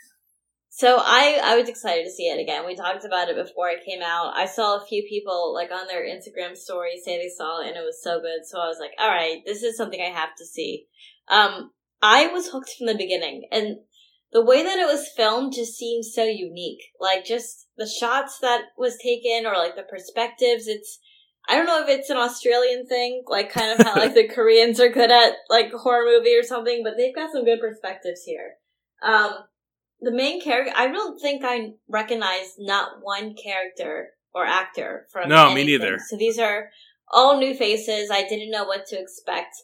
So 0.75 0.97
I 0.99 1.39
I 1.45 1.57
was 1.61 1.69
excited 1.69 2.05
to 2.05 2.11
see 2.11 2.29
it 2.29 2.41
again. 2.41 2.65
We 2.65 2.75
talked 2.75 3.05
about 3.05 3.29
it 3.29 3.37
before 3.37 3.69
it 3.69 3.85
came 3.85 4.01
out. 4.01 4.33
I 4.35 4.47
saw 4.47 4.77
a 4.77 4.87
few 4.87 5.03
people 5.07 5.53
like 5.53 5.71
on 5.71 5.87
their 5.87 6.03
Instagram 6.03 6.57
stories 6.57 7.05
say 7.05 7.19
they 7.19 7.29
saw 7.29 7.61
it 7.61 7.69
and 7.69 7.77
it 7.77 7.85
was 7.85 8.03
so 8.03 8.21
good. 8.21 8.41
So 8.47 8.59
I 8.59 8.69
was 8.69 8.79
like, 8.81 8.93
all 8.99 9.11
right, 9.11 9.43
this 9.45 9.63
is 9.63 9.77
something 9.77 10.01
I 10.01 10.19
have 10.19 10.35
to 10.39 10.47
see. 10.47 10.87
Um, 11.29 11.73
I 12.01 12.29
was 12.29 12.49
hooked 12.49 12.73
from 12.77 12.87
the 12.87 12.97
beginning, 12.97 13.49
and 13.53 13.77
the 14.33 14.45
way 14.45 14.63
that 14.63 14.79
it 14.79 14.87
was 14.87 15.13
filmed 15.15 15.53
just 15.53 15.75
seems 15.77 16.15
so 16.15 16.25
unique. 16.25 16.83
Like 16.99 17.25
just 17.25 17.69
the 17.77 17.87
shots 17.87 18.39
that 18.41 18.63
was 18.79 18.97
taken, 18.97 19.47
or 19.47 19.57
like 19.57 19.77
the 19.77 19.83
perspectives. 19.83 20.67
It's 20.67 20.99
I 21.49 21.57
don't 21.57 21.67
know 21.67 21.83
if 21.83 21.89
it's 21.89 22.11
an 22.11 22.17
Australian 22.17 22.87
thing, 22.87 23.25
like 23.27 23.53
kind 23.53 23.79
of 23.79 23.87
how 23.87 23.97
like 23.97 24.15
the 24.15 24.29
Koreans 24.29 24.81
are 24.81 24.89
good 24.89 25.11
at 25.11 25.33
like 25.51 25.73
horror 25.73 26.05
movie 26.05 26.37
or 26.37 26.43
something, 26.43 26.83
but 26.85 26.95
they've 26.97 27.15
got 27.15 27.33
some 27.33 27.45
good 27.45 27.61
perspectives 27.61 28.23
here. 28.25 28.55
Um, 29.03 29.33
the 30.01 30.13
main 30.13 30.41
character, 30.41 30.73
I 30.77 30.89
don't 30.89 31.21
think 31.21 31.43
I 31.45 31.73
recognize 31.89 32.55
not 32.59 33.03
one 33.03 33.35
character 33.35 34.11
or 34.35 34.47
actor 34.47 35.07
from. 35.13 35.29
No, 35.29 35.53
me 35.53 35.65
neither. 35.65 35.99
So 36.09 36.17
these 36.17 36.39
are 36.39 36.71
all 37.13 37.39
new 37.39 37.55
faces. 37.55 38.11
I 38.11 38.27
didn't 38.29 38.51
know 38.51 38.65
what 38.65 38.87
to 38.87 38.99
expect. 38.99 39.55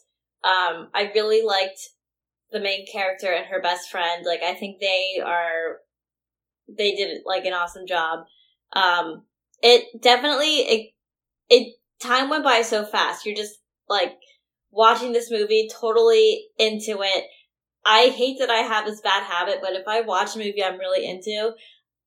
Um, 0.43 0.89
I 0.93 1.11
really 1.13 1.43
liked 1.43 1.79
the 2.51 2.59
main 2.59 2.85
character 2.91 3.31
and 3.31 3.45
her 3.47 3.61
best 3.61 3.89
friend. 3.89 4.25
Like, 4.25 4.41
I 4.43 4.53
think 4.53 4.79
they 4.79 5.21
are, 5.23 5.77
they 6.67 6.95
did 6.95 7.21
like 7.25 7.45
an 7.45 7.53
awesome 7.53 7.87
job. 7.87 8.19
Um, 8.73 9.23
it 9.61 10.01
definitely, 10.01 10.57
it, 10.57 10.93
it, 11.49 11.75
time 12.01 12.29
went 12.29 12.43
by 12.43 12.61
so 12.61 12.85
fast. 12.85 13.25
You're 13.25 13.35
just 13.35 13.55
like 13.87 14.13
watching 14.71 15.13
this 15.13 15.31
movie, 15.31 15.69
totally 15.73 16.45
into 16.57 17.01
it. 17.01 17.25
I 17.85 18.07
hate 18.09 18.37
that 18.39 18.49
I 18.49 18.57
have 18.59 18.85
this 18.85 19.01
bad 19.01 19.23
habit, 19.23 19.59
but 19.61 19.73
if 19.73 19.87
I 19.87 20.01
watch 20.01 20.35
a 20.35 20.39
movie 20.39 20.63
I'm 20.63 20.77
really 20.77 21.07
into, 21.09 21.53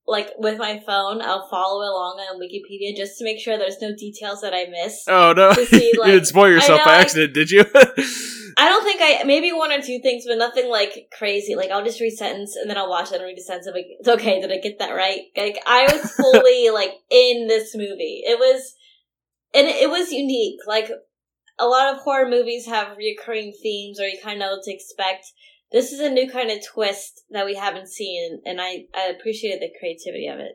like 0.07 0.29
with 0.37 0.57
my 0.59 0.79
phone, 0.85 1.21
I'll 1.21 1.47
follow 1.49 1.79
along 1.79 2.19
on 2.19 2.39
Wikipedia 2.39 2.95
just 2.95 3.17
to 3.17 3.23
make 3.25 3.39
sure 3.39 3.57
there's 3.57 3.81
no 3.81 3.95
details 3.95 4.41
that 4.41 4.53
I 4.53 4.65
miss. 4.69 5.03
oh 5.07 5.33
no 5.35 5.51
see, 5.53 5.91
you 5.93 5.99
like- 5.99 6.11
didn't 6.11 6.27
spoil 6.27 6.49
yourself 6.49 6.81
I 6.81 6.85
by 6.85 6.91
know, 6.91 6.97
I- 6.97 7.01
accident 7.01 7.33
did 7.33 7.51
you 7.51 7.65
I 8.55 8.69
don't 8.69 8.83
think 8.83 8.99
I 9.01 9.23
maybe 9.25 9.51
one 9.51 9.71
or 9.71 9.81
two 9.81 9.99
things, 9.99 10.25
but 10.27 10.37
nothing 10.37 10.69
like 10.69 11.07
crazy. 11.17 11.55
Like 11.55 11.71
I'll 11.71 11.83
just 11.83 11.99
read 11.99 12.11
sentence 12.11 12.55
and 12.55 12.69
then 12.69 12.77
I'll 12.77 12.89
watch 12.89 13.11
it 13.11 13.15
and 13.15 13.23
read 13.23 13.37
a 13.37 13.41
sentence. 13.41 13.65
I'm 13.65 13.73
like, 13.73 13.87
it's 13.99 14.07
okay. 14.07 14.39
Did 14.41 14.51
I 14.51 14.59
get 14.59 14.77
that 14.77 14.91
right? 14.91 15.21
Like 15.35 15.57
I 15.65 15.83
was 15.91 16.11
fully 16.17 16.69
like 16.69 16.91
in 17.09 17.47
this 17.47 17.75
movie. 17.75 18.21
It 18.25 18.37
was, 18.37 18.75
and 19.53 19.67
it 19.67 19.89
was 19.89 20.11
unique. 20.11 20.59
Like 20.67 20.89
a 21.59 21.65
lot 21.65 21.93
of 21.93 22.01
horror 22.01 22.29
movies 22.29 22.65
have 22.65 22.97
recurring 22.97 23.53
themes, 23.61 23.99
or 23.99 24.07
you 24.07 24.17
kind 24.23 24.35
of 24.35 24.39
know 24.39 24.55
what 24.55 24.63
to 24.63 24.73
expect. 24.73 25.25
This 25.71 25.91
is 25.91 25.99
a 25.99 26.09
new 26.09 26.29
kind 26.29 26.51
of 26.51 26.59
twist 26.65 27.21
that 27.31 27.45
we 27.45 27.55
haven't 27.55 27.87
seen, 27.89 28.41
and 28.45 28.59
I 28.61 28.85
I 28.95 29.07
appreciated 29.07 29.61
the 29.61 29.71
creativity 29.79 30.27
of 30.27 30.39
it. 30.39 30.53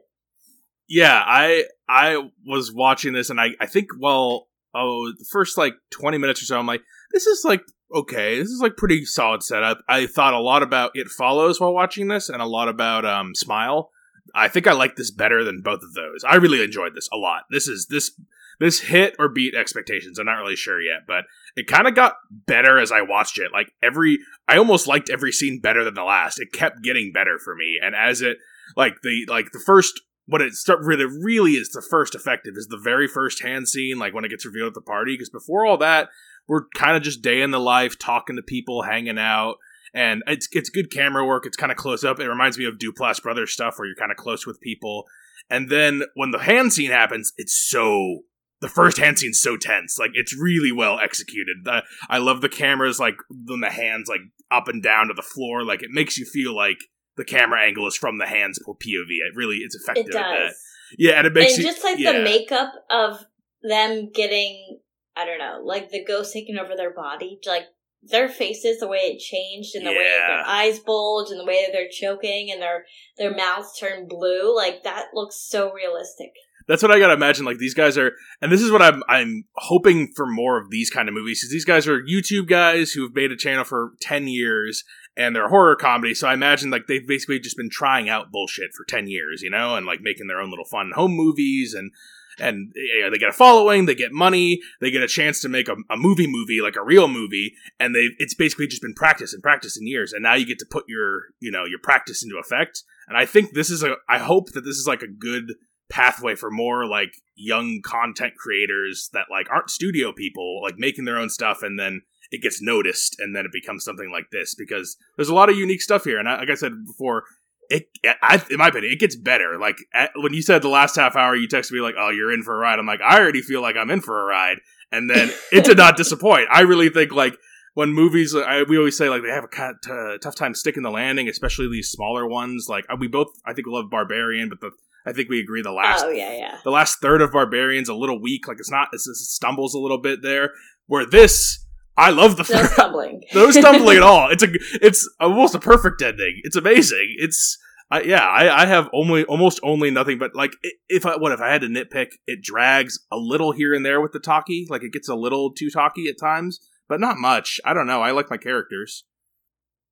yeah 0.89 1.23
i 1.27 1.65
i 1.89 2.31
was 2.47 2.73
watching 2.73 3.13
this 3.13 3.29
and 3.31 3.41
i 3.41 3.49
i 3.61 3.67
think 3.67 3.89
well 4.01 4.49
oh 4.75 5.13
the 5.19 5.25
first 5.31 5.59
like 5.59 5.75
20 5.91 6.19
minutes 6.19 6.41
or 6.43 6.47
so 6.47 6.59
i'm 6.59 6.67
like 6.67 6.83
this 7.13 7.27
is 7.27 7.45
like 7.45 7.63
okay 7.95 8.39
this 8.39 8.49
is 8.49 8.61
like 8.63 8.77
pretty 8.77 9.05
solid 9.05 9.43
setup 9.43 9.81
i 9.89 10.07
thought 10.07 10.35
a 10.35 10.41
lot 10.41 10.63
about 10.63 10.91
it 10.95 11.09
follows 11.09 11.61
while 11.61 11.75
watching 11.75 12.09
this 12.09 12.29
and 12.29 12.41
a 12.41 12.47
lot 12.47 12.69
about 12.69 13.05
um 13.05 13.35
smile 13.35 13.91
i 14.35 14.49
think 14.49 14.67
i 14.67 14.73
like 14.73 14.97
this 14.97 15.11
better 15.11 15.45
than 15.45 15.61
both 15.63 15.83
of 15.83 15.93
those 15.95 16.25
i 16.27 16.37
really 16.37 16.63
enjoyed 16.63 16.95
this 16.95 17.09
a 17.13 17.17
lot 17.17 17.43
this 17.51 17.69
is 17.69 17.87
this 17.91 18.13
this 18.61 18.81
hit 18.81 19.15
or 19.19 19.29
beat 19.29 19.55
expectations. 19.55 20.19
I'm 20.19 20.27
not 20.27 20.39
really 20.39 20.57
sure 20.57 20.81
yet 20.81 21.03
but 21.07 21.25
it 21.57 21.67
kind 21.67 21.87
of 21.87 21.95
got 21.95 22.17
better 22.31 22.79
as 22.79 22.93
i 22.93 23.03
watched 23.03 23.39
it. 23.39 23.53
Like 23.53 23.73
every 23.83 24.19
i 24.47 24.57
almost 24.57 24.87
liked 24.87 25.11
every 25.11 25.33
scene 25.33 25.61
better 25.61 25.85
than 25.85 25.95
the 25.95 26.05
last. 26.05 26.41
It 26.41 26.53
kept 26.53 26.83
getting 26.83 27.13
better 27.13 27.39
for 27.39 27.55
me. 27.55 27.79
And 27.83 27.95
as 27.95 28.23
it 28.23 28.39
like 28.77 28.95
the 29.03 29.27
like 29.29 29.53
the 29.53 29.63
first 29.65 30.01
what 30.27 30.43
it 30.43 30.53
start 30.53 30.81
really 30.83 31.07
really 31.07 31.53
is 31.53 31.71
the 31.71 31.87
first 31.91 32.15
effective 32.15 32.55
is 32.57 32.69
the 32.69 32.81
very 32.83 33.09
first 33.09 33.43
hand 33.43 33.69
scene 33.69 33.99
like 33.99 34.13
when 34.13 34.25
it 34.25 34.29
gets 34.29 34.47
revealed 34.47 34.69
at 34.69 34.75
the 34.75 34.81
party. 34.81 35.15
Because 35.15 35.31
before 35.31 35.67
all 35.67 35.79
that 35.79 36.09
we're 36.49 36.67
kind 36.75 36.97
of 36.97 37.03
just 37.03 37.23
day 37.23 37.43
in 37.43 37.51
the 37.51 37.61
life 37.61 37.99
talking 37.99 38.37
to 38.37 38.43
people 38.43 38.83
hanging 38.83 39.19
out. 39.19 39.57
And 39.95 40.23
it's 40.27 40.49
it's 40.53 40.71
good 40.71 40.91
camera 40.91 41.25
work. 41.25 41.47
It's 41.47 41.57
kind 41.57 41.73
of 41.73 41.79
close 41.79 42.05
up. 42.05 42.19
It 42.19 42.29
reminds 42.29 42.59
me 42.59 42.65
of 42.65 42.79
duplass 42.79 43.23
brothers 43.23 43.53
stuff 43.53 43.79
where 43.79 43.87
you're 43.87 43.97
kind 43.97 44.11
of 44.11 44.17
close 44.17 44.47
with 44.47 44.61
people. 44.61 45.05
And 45.51 45.71
then 45.71 46.03
when 46.15 46.31
the 46.31 46.41
hand 46.41 46.73
scene 46.73 46.91
happens 46.91 47.33
it's 47.39 47.59
so 47.71 48.21
the 48.61 48.69
first 48.69 48.99
hand 48.99 49.19
scene's 49.19 49.41
so 49.41 49.57
tense 49.57 49.99
like 49.99 50.11
it's 50.15 50.37
really 50.37 50.73
well 50.73 50.99
executed. 50.99 51.59
The, 51.65 51.83
i 52.09 52.19
love 52.19 52.41
the 52.41 52.49
cameras 52.49 52.99
like 52.99 53.17
when 53.31 53.61
the 53.61 53.71
hands 53.71 54.09
like 54.09 54.21
up 54.51 54.69
and 54.69 54.83
down 54.83 55.09
to 55.09 55.15
the 55.15 55.23
floor 55.23 55.65
like 55.65 55.83
it 55.83 55.91
makes 55.91 56.19
you 56.19 56.25
feel 56.25 56.55
like 56.55 56.79
the 57.17 57.25
camera 57.25 57.61
angle 57.63 57.87
is 57.87 57.97
from 57.97 58.19
the 58.19 58.27
hands 58.27 58.59
for 58.65 58.75
pov 58.75 59.07
it 59.09 59.37
really 59.37 59.57
it's 59.57 59.75
effective 59.75 60.07
It 60.09 60.13
does. 60.13 60.55
yeah 60.97 61.13
and 61.13 61.27
it 61.27 61.33
makes 61.33 61.55
and 61.55 61.65
you 61.65 61.71
just 61.71 61.85
like 61.85 61.99
yeah. 61.99 62.13
the 62.13 62.23
makeup 62.23 62.73
of 62.91 63.25
them 63.63 64.11
getting 64.13 64.79
i 65.17 65.25
don't 65.25 65.39
know 65.39 65.61
like 65.65 65.91
the 65.91 66.05
ghost 66.05 66.33
taking 66.33 66.57
over 66.59 66.75
their 66.77 66.95
body 66.95 67.39
like 67.47 67.65
their 68.03 68.29
faces 68.29 68.79
the 68.79 68.87
way 68.87 68.99
it 68.99 69.19
changed 69.19 69.75
and 69.75 69.85
the 69.85 69.91
way 69.91 69.97
their 69.97 70.47
eyes 70.47 70.79
bulge 70.79 71.31
and 71.31 71.41
the 71.41 71.45
way 71.45 71.65
that 71.67 71.73
they're 71.73 71.89
choking 71.91 72.51
and 72.53 72.63
their 72.63 72.85
their 73.19 73.35
mouths 73.35 73.77
turn 73.79 74.07
blue 74.07 74.55
like 74.55 74.85
that 74.85 75.07
looks 75.15 75.37
so 75.49 75.73
realistic 75.73 76.31
That's 76.69 76.83
what 76.83 76.93
I 76.93 76.99
gotta 76.99 77.15
imagine. 77.15 77.47
Like 77.47 77.57
these 77.57 77.75
guys 77.75 77.97
are, 77.97 78.13
and 78.43 78.53
this 78.53 78.61
is 78.61 78.71
what 78.71 78.83
I'm 78.83 79.03
I'm 79.09 79.45
hoping 79.55 80.13
for 80.15 80.27
more 80.27 80.61
of 80.61 80.71
these 80.71 80.91
kind 80.91 81.09
of 81.09 81.15
movies. 81.15 81.41
Because 81.41 81.51
these 81.51 81.65
guys 81.65 81.89
are 81.89 82.01
YouTube 82.01 82.47
guys 82.47 82.93
who 82.93 83.03
have 83.05 83.15
made 83.15 83.33
a 83.33 83.37
channel 83.37 83.65
for 83.65 83.93
ten 84.01 84.29
years, 84.29 84.85
and 85.17 85.35
they're 85.35 85.49
horror 85.49 85.77
comedy. 85.77 86.15
So 86.15 86.29
I 86.29 86.35
imagine 86.35 86.71
like 86.71 86.87
they've 86.87 87.07
basically 87.07 87.41
just 87.41 87.57
been 87.57 87.71
trying 87.71 88.11
out 88.11 88.31
bullshit 88.31 88.75
for 88.77 88.85
ten 88.85 89.09
years, 89.09 89.41
you 89.43 89.51
know, 89.51 89.77
and 89.77 89.87
like 89.87 90.03
making 90.03 90.27
their 90.27 90.41
own 90.41 90.51
little 90.51 90.67
fun 90.67 90.93
home 90.95 91.13
movies, 91.13 91.73
and 91.73 91.91
and 92.39 92.71
you 92.75 93.01
know, 93.03 93.11
they 93.11 93.19
get 93.19 93.31
a 93.31 93.33
following, 93.33 93.87
they 93.87 93.95
get 93.95 94.13
money, 94.13 94.61
they 94.83 94.91
get 94.91 95.03
a 95.03 95.09
chance 95.09 95.41
to 95.41 95.49
make 95.49 95.69
a, 95.69 95.77
a 95.91 95.97
movie 95.97 96.27
movie 96.27 96.61
like 96.61 96.77
a 96.77 96.85
real 96.85 97.09
movie, 97.09 97.55
and 97.81 97.95
they 97.95 98.09
it's 98.19 98.35
basically 98.35 98.67
just 98.67 98.83
been 98.83 98.95
practice 98.95 99.33
and 99.33 99.43
practice 99.43 99.79
in 99.79 99.87
years, 99.87 100.13
and 100.13 100.23
now 100.23 100.35
you 100.35 100.47
get 100.47 100.59
to 100.59 100.67
put 100.71 100.85
your 100.87 101.23
you 101.41 101.51
know 101.51 101.65
your 101.65 101.81
practice 101.83 102.23
into 102.23 102.39
effect. 102.39 102.83
And 103.09 103.17
I 103.17 103.25
think 103.25 103.55
this 103.55 103.71
is 103.71 103.83
a 103.83 103.95
I 104.07 104.19
hope 104.19 104.53
that 104.53 104.67
this 104.67 104.77
is 104.77 104.87
like 104.87 105.01
a 105.01 105.09
good 105.09 105.55
pathway 105.91 106.35
for 106.35 106.51
more 106.51 106.87
like 106.87 107.13
young 107.35 107.81
content 107.83 108.35
creators 108.37 109.11
that 109.13 109.27
like 109.31 109.51
aren't 109.51 109.71
studio 109.71 110.13
people 110.13 110.61
like 110.63 110.75
making 110.77 111.05
their 111.05 111.19
own 111.19 111.31
stuff 111.31 111.63
and 111.63 111.79
then 111.79 112.03
it 112.31 112.43
gets 112.43 112.61
noticed 112.61 113.17
and 113.21 113.35
then 113.35 113.47
it 113.47 113.53
becomes 113.53 113.85
something 113.85 114.11
like 114.11 114.31
this 114.31 114.55
because 114.55 114.97
there's 115.17 115.29
a 115.29 115.35
lot 115.35 115.49
of 115.49 115.57
unique 115.57 115.81
stuff 115.81 116.05
here. 116.05 116.19
And 116.19 116.29
I, 116.29 116.41
like 116.41 116.51
I 116.51 116.55
said 116.55 116.73
before, 116.87 117.25
it, 117.71 117.89
I, 118.05 118.43
in 118.51 118.59
my 118.59 118.69
opinion, 118.69 118.93
it 118.93 119.01
gets 119.01 119.17
better. 119.17 119.59
Like 119.59 119.79
at, 119.95 120.11
when 120.17 120.35
you 120.35 120.43
said 120.43 120.63
the 120.63 120.69
last 120.69 120.97
half 120.97 121.17
hour, 121.17 121.37
you 121.37 121.49
texted 121.49 121.73
me 121.73 121.81
like, 121.81 121.97
"Oh, 121.99 122.11
you're 122.11 122.33
in 122.33 122.43
for 122.43 122.55
a 122.55 122.59
ride." 122.59 122.79
I'm 122.79 122.87
like, 122.87 123.03
I 123.03 123.19
already 123.19 123.43
feel 123.43 123.61
like 123.61 123.77
I'm 123.77 123.91
in 123.91 124.01
for 124.01 124.21
a 124.21 124.25
ride, 124.25 124.59
and 124.91 125.11
then 125.11 125.31
it 125.53 125.65
did 125.65 125.77
not 125.77 125.97
disappoint. 125.97 126.49
I 126.51 126.63
really 126.63 126.89
think 126.89 127.13
like 127.13 127.37
when 127.75 127.93
movies, 127.93 128.35
I, 128.35 128.63
we 128.63 128.79
always 128.79 128.97
say 128.97 129.09
like 129.11 129.23
they 129.23 129.29
have 129.29 129.45
a 129.45 129.49
kind 129.49 129.77
of 129.85 129.91
uh, 129.91 130.19
tough 130.19 130.35
time 130.35 130.55
sticking 130.55 130.83
the 130.83 130.91
landing, 130.91 131.29
especially 131.29 131.69
these 131.69 131.91
smaller 131.91 132.27
ones. 132.27 132.69
Like 132.69 132.87
uh, 132.91 132.97
we 132.99 133.07
both, 133.07 133.29
I 133.45 133.53
think, 133.53 133.67
love 133.67 133.91
Barbarian, 133.91 134.49
but 134.49 134.61
the 134.61 134.71
I 135.09 135.13
think 135.13 135.29
we 135.29 135.41
agree 135.41 135.63
the 135.63 135.73
last, 135.73 136.05
oh 136.05 136.11
yeah, 136.11 136.37
yeah, 136.37 136.59
the 136.65 136.71
last 136.71 137.01
third 137.01 137.23
of 137.23 137.33
Barbarian's 137.33 137.89
a 137.89 137.95
little 137.95 138.21
weak. 138.21 138.47
Like 138.47 138.59
it's 138.61 138.71
not, 138.71 138.89
it's, 138.93 139.07
it 139.07 139.17
stumbles 139.17 139.75
a 139.75 139.79
little 139.79 140.01
bit 140.01 140.23
there. 140.23 140.53
Where 140.87 141.07
this, 141.07 141.65
I 141.97 142.11
love 142.11 142.37
the 142.37 142.51
no 142.53 142.65
stumbling, 142.65 143.23
no 143.35 143.51
stumbling 143.51 143.97
at 143.97 144.03
all. 144.05 144.31
It's 144.31 144.43
a, 144.43 144.49
it's 144.83 145.09
almost 145.21 145.55
a 145.55 145.61
perfect 145.61 146.03
ending. 146.03 146.41
It's 146.45 146.57
amazing. 146.57 147.17
It's 147.19 147.59
I, 147.91 148.03
yeah, 148.03 148.27
I, 148.27 148.65
I 148.65 148.67
have 148.67 148.91
only 148.93 149.25
almost 149.25 149.61
only 149.63 149.91
nothing 149.91 150.19
but 150.19 150.35
like 150.35 150.53
if 150.89 151.07
I 151.07 151.17
what 151.17 151.33
if 151.33 151.41
I 151.41 151.51
had 151.51 151.63
to 151.63 151.69
nitpick, 151.69 152.09
it 152.27 152.43
drags 152.43 152.99
a 153.11 153.17
little 153.17 153.53
here 153.53 153.73
and 153.73 153.85
there 153.85 154.01
with 154.01 154.13
the 154.13 154.21
talkie, 154.21 154.67
like 154.69 154.83
it 154.83 154.93
gets 154.93 155.09
a 155.09 155.15
little 155.15 155.53
too 155.53 155.71
talkie 155.71 156.09
at 156.09 156.19
times, 156.21 156.61
but 156.89 157.01
not 157.01 157.17
much. 157.17 157.61
I 157.65 157.73
don't 157.73 157.87
know. 157.87 158.03
I 158.03 158.11
like 158.11 158.31
my 158.31 158.37
characters. 158.37 159.05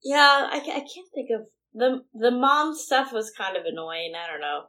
Yeah, 0.05 0.49
I, 0.51 0.57
I 0.59 0.61
can't 0.61 1.09
think 1.15 1.31
of 1.35 1.47
the 1.73 2.03
the 2.15 2.31
mom 2.31 2.75
stuff 2.75 3.13
was 3.13 3.31
kind 3.31 3.57
of 3.57 3.65
annoying. 3.65 4.13
I 4.15 4.31
don't 4.31 4.41
know. 4.41 4.65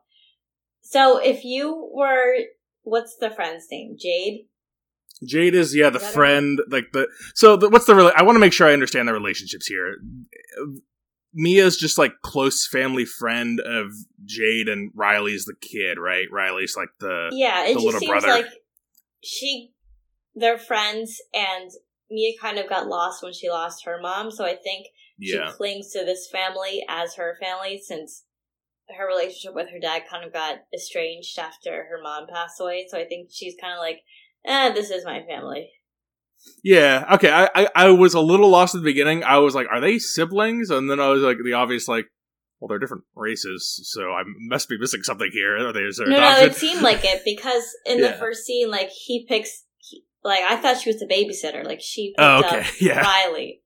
So 0.89 1.17
if 1.17 1.43
you 1.43 1.89
were, 1.93 2.35
what's 2.83 3.17
the 3.17 3.29
friend's 3.29 3.65
name? 3.71 3.97
Jade. 3.99 4.45
Jade 5.25 5.55
is 5.55 5.75
yeah 5.75 5.89
the 5.89 5.99
is 5.99 6.07
friend 6.09 6.61
like 6.69 6.91
the 6.93 7.07
so 7.33 7.57
the, 7.57 7.69
what's 7.69 7.85
the 7.85 7.95
really 7.95 8.13
I 8.15 8.21
want 8.21 8.35
to 8.35 8.39
make 8.39 8.53
sure 8.53 8.67
I 8.67 8.73
understand 8.73 9.07
the 9.07 9.13
relationships 9.13 9.65
here. 9.65 9.95
Mia's 11.33 11.75
just 11.75 11.97
like 11.97 12.13
close 12.21 12.67
family 12.67 13.03
friend 13.03 13.59
of 13.59 13.93
Jade 14.25 14.67
and 14.67 14.91
Riley's 14.93 15.45
the 15.45 15.55
kid, 15.59 15.97
right? 15.97 16.27
Riley's 16.31 16.75
like 16.77 16.89
the 16.99 17.29
yeah. 17.31 17.65
It 17.65 17.75
the 17.75 17.81
just 17.81 17.97
seems 17.97 18.11
brother. 18.11 18.27
like 18.27 18.45
she 19.23 19.73
they're 20.35 20.59
friends, 20.59 21.19
and 21.33 21.71
Mia 22.11 22.33
kind 22.39 22.59
of 22.59 22.69
got 22.69 22.87
lost 22.87 23.23
when 23.23 23.33
she 23.33 23.49
lost 23.49 23.85
her 23.85 23.99
mom. 23.99 24.29
So 24.29 24.45
I 24.45 24.55
think 24.55 24.87
yeah. 25.17 25.47
she 25.47 25.57
clings 25.57 25.91
to 25.93 26.05
this 26.05 26.29
family 26.31 26.85
as 26.87 27.15
her 27.15 27.37
family 27.41 27.81
since 27.83 28.23
her 28.95 29.07
relationship 29.07 29.53
with 29.53 29.69
her 29.69 29.79
dad 29.79 30.03
kind 30.09 30.25
of 30.25 30.33
got 30.33 30.57
estranged 30.73 31.37
after 31.39 31.71
her 31.71 31.99
mom 32.01 32.27
passed 32.27 32.59
away. 32.59 32.87
So 32.89 32.97
I 32.97 33.05
think 33.05 33.29
she's 33.31 33.55
kind 33.59 33.73
of 33.73 33.79
like, 33.79 34.01
eh, 34.45 34.71
this 34.73 34.89
is 34.89 35.05
my 35.05 35.23
family. 35.23 35.69
Yeah. 36.63 37.05
Okay. 37.13 37.31
I, 37.31 37.49
I, 37.55 37.67
I 37.75 37.89
was 37.89 38.13
a 38.13 38.21
little 38.21 38.49
lost 38.49 38.75
at 38.75 38.79
the 38.79 38.85
beginning. 38.85 39.23
I 39.23 39.39
was 39.39 39.55
like, 39.55 39.67
are 39.71 39.81
they 39.81 39.99
siblings? 39.99 40.69
And 40.69 40.89
then 40.89 40.99
I 40.99 41.09
was 41.09 41.21
like, 41.21 41.37
the 41.43 41.53
obvious 41.53 41.87
like, 41.87 42.05
well, 42.59 42.69
they're 42.69 42.79
different 42.79 43.03
races, 43.15 43.79
so 43.83 44.11
I 44.11 44.23
must 44.39 44.67
be 44.67 44.79
missing 44.79 45.03
something 45.03 45.29
here. 45.31 45.67
Are 45.67 45.73
they? 45.73 45.81
Is 45.81 45.99
no, 45.99 46.07
no, 46.07 46.37
it 46.39 46.55
seemed 46.55 46.81
like 46.81 47.03
it 47.03 47.21
because 47.23 47.63
in 47.85 47.99
yeah. 47.99 48.07
the 48.07 48.13
first 48.17 48.45
scene, 48.45 48.71
like 48.71 48.89
he 48.89 49.25
picks, 49.27 49.63
he, 49.77 50.05
like 50.23 50.41
I 50.41 50.57
thought 50.57 50.81
she 50.81 50.89
was 50.89 50.99
the 50.99 51.05
babysitter, 51.05 51.63
like 51.63 51.81
she 51.81 52.13
picked 52.17 52.19
oh, 52.19 52.39
okay. 52.39 52.61
up 52.61 52.65
yeah. 52.81 53.01
Riley, 53.01 53.61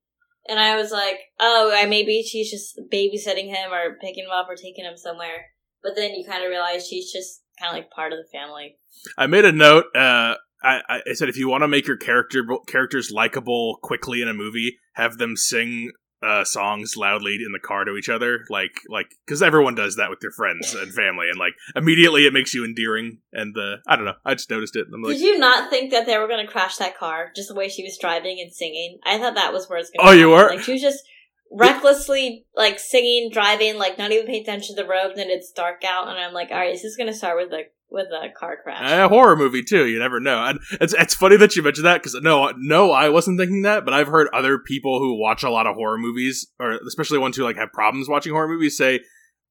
and 0.48 0.60
I 0.60 0.76
was 0.76 0.92
like, 0.92 1.18
oh, 1.40 1.72
I 1.74 1.86
maybe 1.86 2.24
she's 2.24 2.50
just 2.52 2.80
babysitting 2.92 3.48
him 3.48 3.72
or 3.72 3.98
picking 4.02 4.26
him 4.26 4.32
up 4.32 4.48
or 4.50 4.56
taking 4.56 4.86
him 4.86 4.98
somewhere. 4.98 5.46
But 5.84 5.96
then 5.96 6.14
you 6.14 6.26
kind 6.26 6.44
of 6.44 6.50
realize 6.50 6.88
she's 6.88 7.12
just 7.12 7.42
kind 7.60 7.72
of 7.72 7.76
like 7.76 7.92
part 7.92 8.14
of 8.14 8.20
the 8.20 8.38
family. 8.38 8.78
I 9.18 9.28
made 9.28 9.46
a 9.46 9.52
note. 9.52 9.86
Uh, 9.96 10.36
I, 10.64 11.02
I 11.08 11.14
said 11.14 11.30
if 11.30 11.38
you 11.38 11.50
want 11.50 11.64
to 11.64 11.68
make 11.68 11.88
your 11.88 11.98
character 11.98 12.44
characters 12.68 13.12
likable 13.12 13.80
quickly 13.82 14.22
in 14.22 14.28
a 14.28 14.34
movie, 14.34 14.78
have 14.94 15.18
them 15.18 15.36
sing 15.36 15.92
uh, 16.24 16.44
songs 16.44 16.96
loudly 16.96 17.36
in 17.36 17.52
the 17.52 17.60
car 17.60 17.84
to 17.86 17.96
each 17.96 18.10
other, 18.10 18.46
like 18.50 18.74
like 18.88 19.16
because 19.26 19.42
everyone 19.42 19.76
does 19.76 19.96
that 19.96 20.10
with 20.10 20.20
their 20.20 20.32
friends 20.32 20.74
and 20.76 20.94
family, 20.94 21.28
and 21.30 21.40
like 21.40 21.54
immediately 21.76 22.26
it 22.26 22.34
makes 22.34 22.54
you 22.54 22.64
endearing. 22.64 23.20
And 23.34 23.56
uh, 23.58 23.78
I 23.88 23.96
don't 23.96 24.06
know, 24.06 24.16
I 24.26 24.36
just 24.36 24.50
noticed 24.50 24.76
it. 24.76 24.88
Like, 24.92 25.18
Did 25.18 25.22
you 25.22 25.40
not 25.40 25.70
think 25.70 25.92
that 25.92 26.06
they 26.06 26.18
were 26.18 26.28
going 26.28 26.46
to 26.46 26.52
crash 26.52 26.78
that 26.78 26.98
car 26.98 27.32
just 27.36 27.48
the 27.48 27.56
way 27.56 27.70
she 27.70 27.84
was 27.84 27.98
driving 28.00 28.40
and 28.40 28.54
singing? 28.54 29.00
I 29.04 29.18
thought 29.18 29.36
that 29.36 29.54
was 29.54 29.68
where 29.68 29.80
it's 29.80 29.90
going. 29.90 30.08
Oh, 30.08 30.12
you 30.12 30.30
were 30.30 30.50
like 30.50 30.62
she 30.62 30.74
was 30.74 30.82
just 30.82 31.04
recklessly 31.52 32.46
like 32.56 32.80
singing, 32.80 33.30
driving, 33.32 33.78
like 33.78 33.98
not 33.98 34.12
even 34.12 34.28
paying 34.28 34.44
attention 34.44 34.76
to 34.76 34.82
the 34.82 34.88
road. 34.88 35.12
And 35.12 35.18
then 35.18 35.30
it's 35.30 35.52
dark 35.52 35.84
out, 35.84 36.08
and 36.08 36.18
I'm 36.18 36.34
like, 36.34 36.52
all 36.52 36.58
right, 36.58 36.74
is 36.74 36.84
this 36.84 36.96
going 36.96 37.10
to 37.10 37.18
start 37.18 37.38
with 37.38 37.52
like 37.52 37.74
with 37.92 38.08
a 38.08 38.30
car 38.30 38.58
crash. 38.64 38.90
A 38.90 39.10
horror 39.10 39.36
movie 39.36 39.64
too. 39.64 39.86
You 39.86 40.00
never 40.00 40.20
know. 40.20 40.44
And 40.44 40.60
it's 40.80 40.94
it's 40.94 41.14
funny 41.14 41.38
that 41.38 41.56
you 41.56 41.62
mentioned 41.62 41.86
that 41.86 42.02
because 42.02 42.16
no, 42.22 42.52
no, 42.58 42.92
I 42.92 43.10
wasn't 43.10 43.40
thinking 43.40 43.64
that, 43.64 43.86
but 43.86 43.94
I've 43.94 44.08
heard 44.08 44.30
other 44.34 44.58
people 44.58 45.00
who 45.00 45.20
watch 45.20 45.44
a 45.44 45.52
lot 45.52 45.68
of 45.68 45.76
horror 45.76 45.98
movies, 45.98 46.48
or 46.60 46.72
especially 46.88 47.20
ones 47.20 47.38
who 47.38 47.44
like 47.44 47.58
have 47.58 47.74
problems 47.74 48.08
watching 48.10 48.32
horror 48.32 48.48
movies, 48.48 48.78
say 48.78 49.02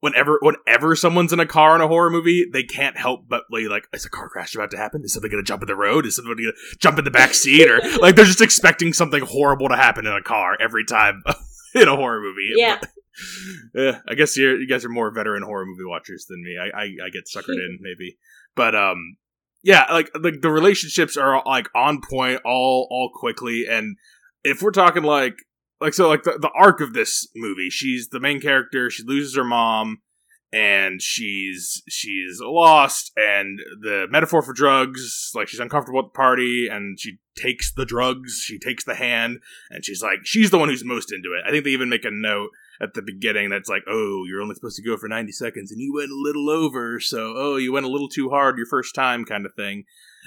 whenever 0.00 0.38
whenever 0.40 0.96
someone's 0.96 1.32
in 1.32 1.40
a 1.40 1.46
car 1.46 1.74
in 1.74 1.80
a 1.80 1.88
horror 1.88 2.10
movie, 2.10 2.46
they 2.50 2.62
can't 2.62 2.96
help 2.96 3.26
but 3.28 3.44
be 3.52 3.68
like, 3.68 3.86
"Is 3.92 4.04
a 4.04 4.10
car 4.10 4.28
crash 4.28 4.54
about 4.54 4.70
to 4.72 4.76
happen? 4.76 5.02
Is 5.04 5.12
somebody 5.12 5.32
going 5.32 5.44
to 5.44 5.48
jump 5.48 5.62
in 5.62 5.68
the 5.68 5.76
road? 5.76 6.06
Is 6.06 6.16
somebody 6.16 6.42
going 6.42 6.54
to 6.54 6.78
jump 6.78 6.98
in 6.98 7.04
the 7.04 7.10
back 7.10 7.34
seat?" 7.34 7.68
Or 7.68 7.80
like 8.00 8.16
they're 8.16 8.24
just 8.24 8.40
expecting 8.40 8.92
something 8.92 9.22
horrible 9.22 9.68
to 9.68 9.76
happen 9.76 10.06
in 10.06 10.12
a 10.12 10.22
car 10.22 10.56
every 10.60 10.84
time 10.84 11.22
in 11.74 11.88
a 11.88 11.96
horror 11.96 12.20
movie. 12.20 12.52
Yeah. 12.56 12.80
Yeah, 13.74 14.00
I 14.08 14.14
guess 14.14 14.36
you 14.36 14.56
you 14.56 14.68
guys 14.68 14.84
are 14.84 14.88
more 14.88 15.12
veteran 15.12 15.42
horror 15.42 15.66
movie 15.66 15.84
watchers 15.84 16.26
than 16.28 16.42
me. 16.42 16.56
I 16.58 16.76
I, 16.76 16.84
I 17.06 17.10
get 17.10 17.26
suckered 17.34 17.54
in 17.54 17.78
maybe. 17.80 18.16
But 18.54 18.74
um, 18.74 19.16
yeah, 19.62 19.86
like 19.90 20.10
like 20.18 20.40
the 20.40 20.50
relationships 20.50 21.16
are 21.16 21.42
like 21.44 21.68
on 21.74 22.00
point, 22.08 22.40
all 22.44 22.88
all 22.90 23.10
quickly. 23.14 23.66
And 23.68 23.96
if 24.44 24.62
we're 24.62 24.70
talking 24.70 25.02
like 25.02 25.36
like 25.80 25.94
so, 25.94 26.08
like 26.08 26.22
the 26.22 26.38
the 26.38 26.50
arc 26.54 26.80
of 26.80 26.92
this 26.92 27.28
movie, 27.34 27.70
she's 27.70 28.08
the 28.08 28.20
main 28.20 28.40
character. 28.40 28.90
She 28.90 29.02
loses 29.04 29.36
her 29.36 29.44
mom 29.44 29.98
and 30.52 31.00
she's 31.00 31.82
she's 31.88 32.40
lost 32.42 33.12
and 33.16 33.60
the 33.80 34.06
metaphor 34.10 34.42
for 34.42 34.52
drugs 34.52 35.30
like 35.34 35.46
she's 35.46 35.60
uncomfortable 35.60 36.00
at 36.00 36.06
the 36.06 36.16
party 36.16 36.66
and 36.68 36.98
she 36.98 37.18
takes 37.36 37.72
the 37.72 37.86
drugs 37.86 38.42
she 38.44 38.58
takes 38.58 38.84
the 38.84 38.96
hand 38.96 39.38
and 39.70 39.84
she's 39.84 40.02
like 40.02 40.18
she's 40.24 40.50
the 40.50 40.58
one 40.58 40.68
who's 40.68 40.84
most 40.84 41.12
into 41.12 41.32
it 41.34 41.46
i 41.46 41.50
think 41.50 41.64
they 41.64 41.70
even 41.70 41.88
make 41.88 42.04
a 42.04 42.10
note 42.10 42.50
at 42.80 42.94
the 42.94 43.02
beginning 43.02 43.50
that's 43.50 43.68
like, 43.68 43.82
oh, 43.88 44.24
you're 44.26 44.40
only 44.40 44.54
supposed 44.54 44.76
to 44.76 44.82
go 44.82 44.96
for 44.96 45.08
90 45.08 45.32
seconds 45.32 45.70
and 45.70 45.80
you 45.80 45.94
went 45.94 46.10
a 46.10 46.16
little 46.16 46.48
over, 46.48 46.98
so 46.98 47.34
oh, 47.36 47.56
you 47.56 47.72
went 47.72 47.86
a 47.86 47.90
little 47.90 48.08
too 48.08 48.30
hard 48.30 48.56
your 48.56 48.66
first 48.66 48.94
time 48.94 49.24
kind 49.24 49.44
of 49.44 49.54
thing. 49.54 49.84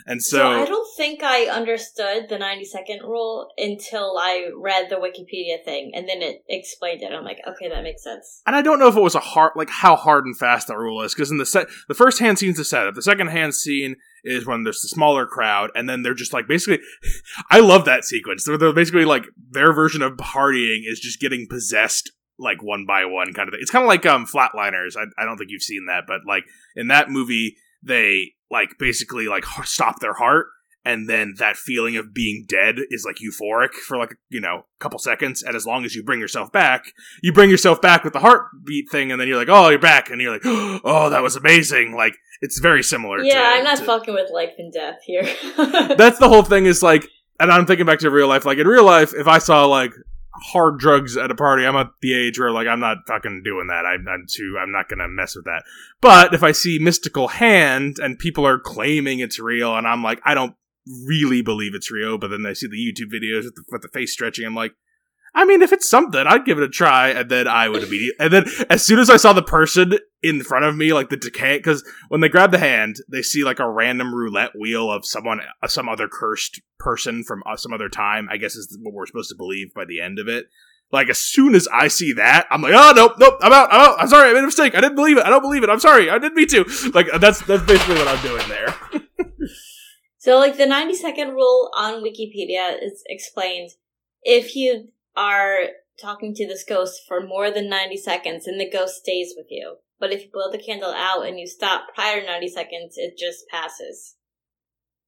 And 0.08 0.24
so, 0.24 0.38
so 0.38 0.52
I 0.52 0.66
don't 0.66 0.88
think 0.98 1.22
I 1.24 1.46
understood 1.46 2.28
the 2.28 2.40
90 2.40 2.66
second 2.66 3.02
rule 3.02 3.50
until 3.58 4.18
I 4.18 4.50
read 4.58 4.90
the 4.90 4.96
Wikipedia 4.96 5.64
thing 5.64 5.92
and 5.94 6.10
then 6.10 6.22
it 6.22 6.44
explained 6.50 7.04
it. 7.04 7.12
I'm 7.12 7.24
like, 7.24 7.42
okay, 7.48 7.70
that 7.70 7.84
makes 7.84 8.04
sense. 8.04 8.42
And 8.48 8.56
I 8.56 8.62
don't 8.62 8.80
know 8.80 8.88
if 8.88 8.96
it 8.96 9.02
was 9.02 9.16
a 9.16 9.20
hard, 9.20 9.52
like 9.56 9.70
how 9.70 9.96
hard 9.96 10.26
and 10.26 10.38
fast 10.38 10.68
that 10.68 10.78
rule 10.78 11.02
is 11.04 11.14
because 11.14 11.32
in 11.32 11.38
the 11.38 11.46
set, 11.46 11.68
the 11.88 11.94
first 11.94 12.20
hand 12.20 12.40
scene's 12.40 12.58
the 12.58 12.66
setup. 12.66 12.96
The 12.96 13.02
second 13.04 13.28
hand 13.28 13.54
scene 13.54 13.96
is 14.24 14.46
when 14.46 14.64
there's 14.64 14.82
the 14.82 14.88
smaller 14.88 15.26
crowd, 15.26 15.70
and 15.76 15.88
then 15.88 16.02
they're 16.02 16.14
just 16.14 16.34
like 16.34 16.48
basically. 16.48 16.80
I 17.50 17.60
love 17.60 17.86
that 17.86 18.06
sequence. 18.06 18.46
They're, 18.46 18.58
they're 18.58 18.74
basically 18.74 19.06
like 19.06 19.26
their 19.52 19.74
version 19.74 20.02
of 20.02 20.14
partying 20.14 20.82
is 20.86 21.00
just 21.00 21.20
getting 21.20 21.48
possessed 21.50 22.12
like 22.40 22.62
one 22.62 22.86
by 22.86 23.06
one 23.06 23.34
kind 23.34 23.48
of 23.48 23.54
thing. 23.54 23.62
It's 23.62 23.72
kind 23.72 23.84
of 23.84 23.88
like 23.88 24.06
um 24.06 24.26
Flatliners. 24.26 24.96
I, 24.98 25.06
I 25.22 25.26
don't 25.26 25.38
think 25.38 25.50
you've 25.50 25.64
seen 25.64 25.86
that, 25.88 26.04
but 26.08 26.22
like 26.28 26.46
in 26.76 26.88
that 26.88 27.10
movie, 27.10 27.56
they 27.82 28.34
like 28.50 28.78
basically 28.80 29.28
like 29.28 29.46
stop 29.64 30.00
their 30.00 30.14
heart, 30.14 30.48
and 30.86 31.10
then 31.10 31.36
that 31.38 31.56
feeling 31.58 31.96
of 31.96 32.14
being 32.14 32.46
dead 32.48 32.76
is 32.90 33.06
like 33.06 33.18
euphoric 33.18 33.74
for 33.74 33.98
like 33.98 34.16
you 34.30 34.42
know 34.42 34.66
a 34.80 34.80
couple 34.80 35.00
seconds. 35.00 35.44
And 35.44 35.56
as 35.56 35.66
long 35.66 35.86
as 35.86 35.96
you 35.96 36.04
bring 36.04 36.20
yourself 36.20 36.52
back, 36.52 36.86
you 37.22 37.34
bring 37.34 37.50
yourself 37.50 37.82
back 37.82 38.04
with 38.04 38.14
the 38.14 38.20
heartbeat 38.20 38.90
thing, 38.92 39.12
and 39.12 39.20
then 39.20 39.28
you're 39.28 39.38
like, 39.38 39.50
oh, 39.50 39.70
you're 39.70 39.80
back, 39.80 40.10
and 40.10 40.22
you're 40.22 40.34
like, 40.34 40.42
oh, 40.46 41.10
that 41.10 41.24
was 41.24 41.36
amazing. 41.36 41.96
Like 41.96 42.16
it's 42.42 42.60
very 42.60 42.84
similar. 42.84 43.22
Yeah, 43.24 43.34
to, 43.34 43.58
I'm 43.58 43.64
not 43.64 43.78
to, 43.78 43.86
fucking 43.86 44.14
with 44.14 44.32
life 44.32 44.54
and 44.58 44.72
death 44.74 45.00
here. 45.06 45.24
that's 45.96 46.20
the 46.20 46.28
whole 46.30 46.44
thing. 46.44 46.66
Is 46.66 46.84
like 46.84 47.08
and 47.40 47.52
I'm 47.52 47.66
thinking 47.66 47.86
back 47.86 48.00
to 48.00 48.10
real 48.10 48.28
life. 48.28 48.46
Like 48.46 48.58
in 48.58 48.68
real 48.68 48.86
life, 48.86 49.14
if 49.14 49.28
I 49.28 49.38
saw 49.38 49.66
like 49.66 49.92
hard 50.36 50.80
drugs 50.80 51.16
at 51.18 51.32
a 51.32 51.36
party, 51.36 51.66
I'm 51.66 51.76
at 51.76 51.92
the 52.02 52.14
age 52.14 52.40
where 52.40 52.52
like 52.52 52.68
I'm 52.68 52.80
not 52.80 52.98
fucking 53.08 53.44
doing 53.44 53.68
that. 53.68 53.86
I'm, 53.86 54.08
I'm 54.08 54.26
too. 54.28 54.58
I'm 54.60 54.72
not 54.72 54.90
gonna 54.90 55.08
mess 55.08 55.36
with 55.36 55.46
that. 55.46 55.64
But 56.02 56.34
if 56.34 56.44
I 56.44 56.52
see 56.52 56.80
mystical 56.80 57.28
hand 57.28 57.98
and 58.00 58.20
people 58.20 58.46
are 58.46 58.60
claiming 58.60 59.20
it's 59.20 59.40
real, 59.40 59.76
and 59.76 59.88
I'm 59.88 60.04
like, 60.04 60.22
I 60.26 60.34
don't 60.34 60.56
really 61.06 61.42
believe 61.42 61.76
it's 61.76 61.92
real, 61.92 62.18
but 62.18 62.30
then 62.30 62.46
I 62.46 62.54
see 62.54 62.68
the 62.68 62.78
YouTube 62.78 63.14
videos 63.14 63.46
with 63.46 63.56
the, 63.56 63.64
with 63.72 63.82
the 63.82 63.88
face 63.88 64.12
stretching, 64.12 64.46
I'm 64.46 64.56
like, 64.56 64.74
I 65.36 65.46
mean, 65.46 65.62
if 65.62 65.74
it's 65.74 65.90
something, 65.90 66.26
I'd 66.28 66.46
give 66.46 66.60
it 66.60 66.64
a 66.64 66.70
try. 66.70 67.10
And 67.10 67.30
then 67.30 67.48
I 67.48 67.68
would 67.68 67.84
immediately, 67.84 68.16
and 68.20 68.32
then 68.32 68.46
as 68.70 68.86
soon 68.86 69.00
as 69.00 69.10
I 69.10 69.18
saw 69.18 69.34
the 69.34 69.42
person 69.42 69.98
in 70.22 70.44
front 70.44 70.66
of 70.66 70.76
me, 70.76 70.94
like 70.94 71.10
the 71.10 71.18
decay, 71.18 71.58
because 71.58 71.84
when 72.10 72.22
they 72.22 72.30
grab 72.30 72.52
the 72.52 72.60
hand, 72.60 72.98
they 73.12 73.24
see 73.24 73.44
like 73.44 73.60
a 73.60 73.70
random 73.70 74.14
roulette 74.14 74.52
wheel 74.58 74.92
of 74.92 75.06
someone, 75.06 75.42
uh, 75.62 75.68
some 75.68 75.90
other 75.90 76.08
cursed 76.08 76.62
person 76.78 77.24
from 77.24 77.42
uh, 77.48 77.58
some 77.58 77.74
other 77.74 77.90
time. 77.90 78.28
I 78.32 78.38
guess 78.38 78.56
is 78.56 78.78
what 78.82 78.94
we're 78.94 79.08
supposed 79.08 79.30
to 79.30 79.36
believe 79.36 79.74
by 79.74 79.86
the 79.86 80.02
end 80.02 80.20
of 80.20 80.28
it. 80.28 80.46
Like 80.92 81.10
as 81.10 81.18
soon 81.18 81.56
as 81.56 81.68
I 81.74 81.88
see 81.88 82.14
that, 82.14 82.46
I'm 82.52 82.62
like, 82.62 82.74
oh 82.76 82.94
nope, 82.96 83.14
nope, 83.18 83.40
I'm 83.42 83.52
out, 83.52 83.70
I'm 83.72 83.82
out. 83.82 84.00
I'm 84.00 84.08
sorry, 84.08 84.30
I 84.30 84.34
made 84.34 84.44
a 84.44 84.46
mistake. 84.46 84.76
I 84.76 84.82
didn't 84.82 84.96
believe 84.96 85.18
it. 85.18 85.26
I 85.26 85.32
don't 85.32 85.42
believe 85.42 85.64
it. 85.64 85.70
I'm 85.70 85.80
sorry. 85.80 86.12
I 86.12 86.20
didn't 86.20 86.36
mean 86.36 86.48
to. 86.50 86.92
Like 86.94 87.08
that's 87.20 87.44
that's 87.46 87.64
basically 87.64 87.96
what 87.96 88.08
I'm 88.08 88.22
doing 88.22 88.48
there. 88.48 88.76
so 90.20 90.38
like 90.38 90.58
the 90.58 90.68
90 90.68 90.94
second 90.94 91.30
rule 91.30 91.72
on 91.76 92.04
Wikipedia 92.04 92.78
is 92.80 93.02
explained 93.08 93.72
if 94.22 94.56
you 94.56 94.90
are 95.16 95.70
talking 96.02 96.34
to 96.36 96.48
this 96.48 96.64
ghost 96.68 97.02
for 97.08 97.26
more 97.26 97.52
than 97.52 97.70
90 97.70 97.98
seconds, 97.98 98.48
and 98.48 98.60
the 98.60 98.70
ghost 98.70 98.96
stays 98.96 99.34
with 99.38 99.48
you. 99.50 99.78
But 100.00 100.12
if 100.12 100.24
you 100.24 100.30
blow 100.34 100.52
the 100.52 100.62
candle 100.62 100.94
out 100.94 101.26
and 101.26 101.40
you 101.40 101.48
stop 101.48 101.94
prior 101.96 102.20
to 102.20 102.26
90 102.26 102.48
seconds, 102.50 102.96
it 102.98 103.18
just 103.18 103.46
passes. 103.50 104.16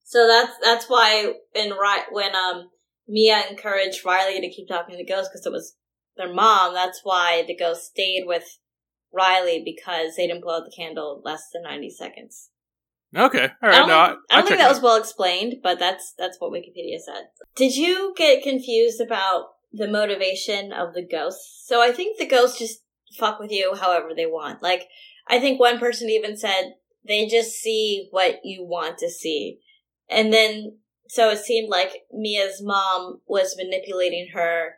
So 0.03 0.27
that's 0.27 0.53
that's 0.61 0.85
why 0.85 1.33
in 1.55 1.71
right 1.71 2.03
when 2.11 2.35
um 2.35 2.69
Mia 3.07 3.43
encouraged 3.49 4.05
Riley 4.05 4.39
to 4.39 4.49
keep 4.49 4.67
talking 4.67 4.93
to 4.93 4.97
the 4.97 5.05
ghost 5.05 5.31
because 5.31 5.45
it 5.45 5.51
was 5.51 5.75
their 6.15 6.31
mom. 6.31 6.73
That's 6.73 7.01
why 7.03 7.43
the 7.45 7.55
ghost 7.55 7.87
stayed 7.87 8.23
with 8.25 8.59
Riley 9.11 9.63
because 9.65 10.15
they 10.15 10.27
didn't 10.27 10.43
blow 10.43 10.57
out 10.57 10.65
the 10.65 10.75
candle 10.75 11.21
less 11.23 11.49
than 11.51 11.63
90 11.63 11.89
seconds. 11.89 12.49
Okay, 13.15 13.49
all 13.63 13.69
right. 13.69 13.75
I 13.75 13.77
don't, 13.79 13.87
no, 13.87 13.97
I, 13.97 14.15
I 14.29 14.39
don't 14.39 14.47
think 14.47 14.59
that 14.59 14.69
was 14.69 14.81
well 14.81 14.97
explained, 14.97 15.55
but 15.63 15.79
that's 15.79 16.13
that's 16.17 16.37
what 16.39 16.51
Wikipedia 16.51 16.99
said. 16.99 17.27
Did 17.55 17.75
you 17.75 18.13
get 18.17 18.43
confused 18.43 18.99
about 18.99 19.54
the 19.75 19.87
motivation 19.87 20.71
of 20.71 20.93
the 20.93 21.05
ghosts? 21.05 21.63
So 21.65 21.81
I 21.81 21.91
think 21.91 22.17
the 22.17 22.27
ghosts 22.27 22.59
just 22.59 22.83
fuck 23.17 23.39
with 23.39 23.51
you 23.51 23.75
however 23.75 24.09
they 24.15 24.25
want. 24.25 24.61
Like 24.61 24.87
I 25.27 25.39
think 25.39 25.59
one 25.59 25.79
person 25.79 26.09
even 26.09 26.37
said 26.37 26.75
they 27.07 27.27
just 27.27 27.53
see 27.53 28.07
what 28.11 28.39
you 28.43 28.63
want 28.63 28.97
to 28.99 29.09
see, 29.09 29.59
and 30.09 30.33
then 30.33 30.77
so 31.07 31.29
it 31.29 31.39
seemed 31.39 31.69
like 31.69 32.03
Mia's 32.11 32.61
mom 32.63 33.21
was 33.27 33.55
manipulating 33.57 34.29
her 34.33 34.75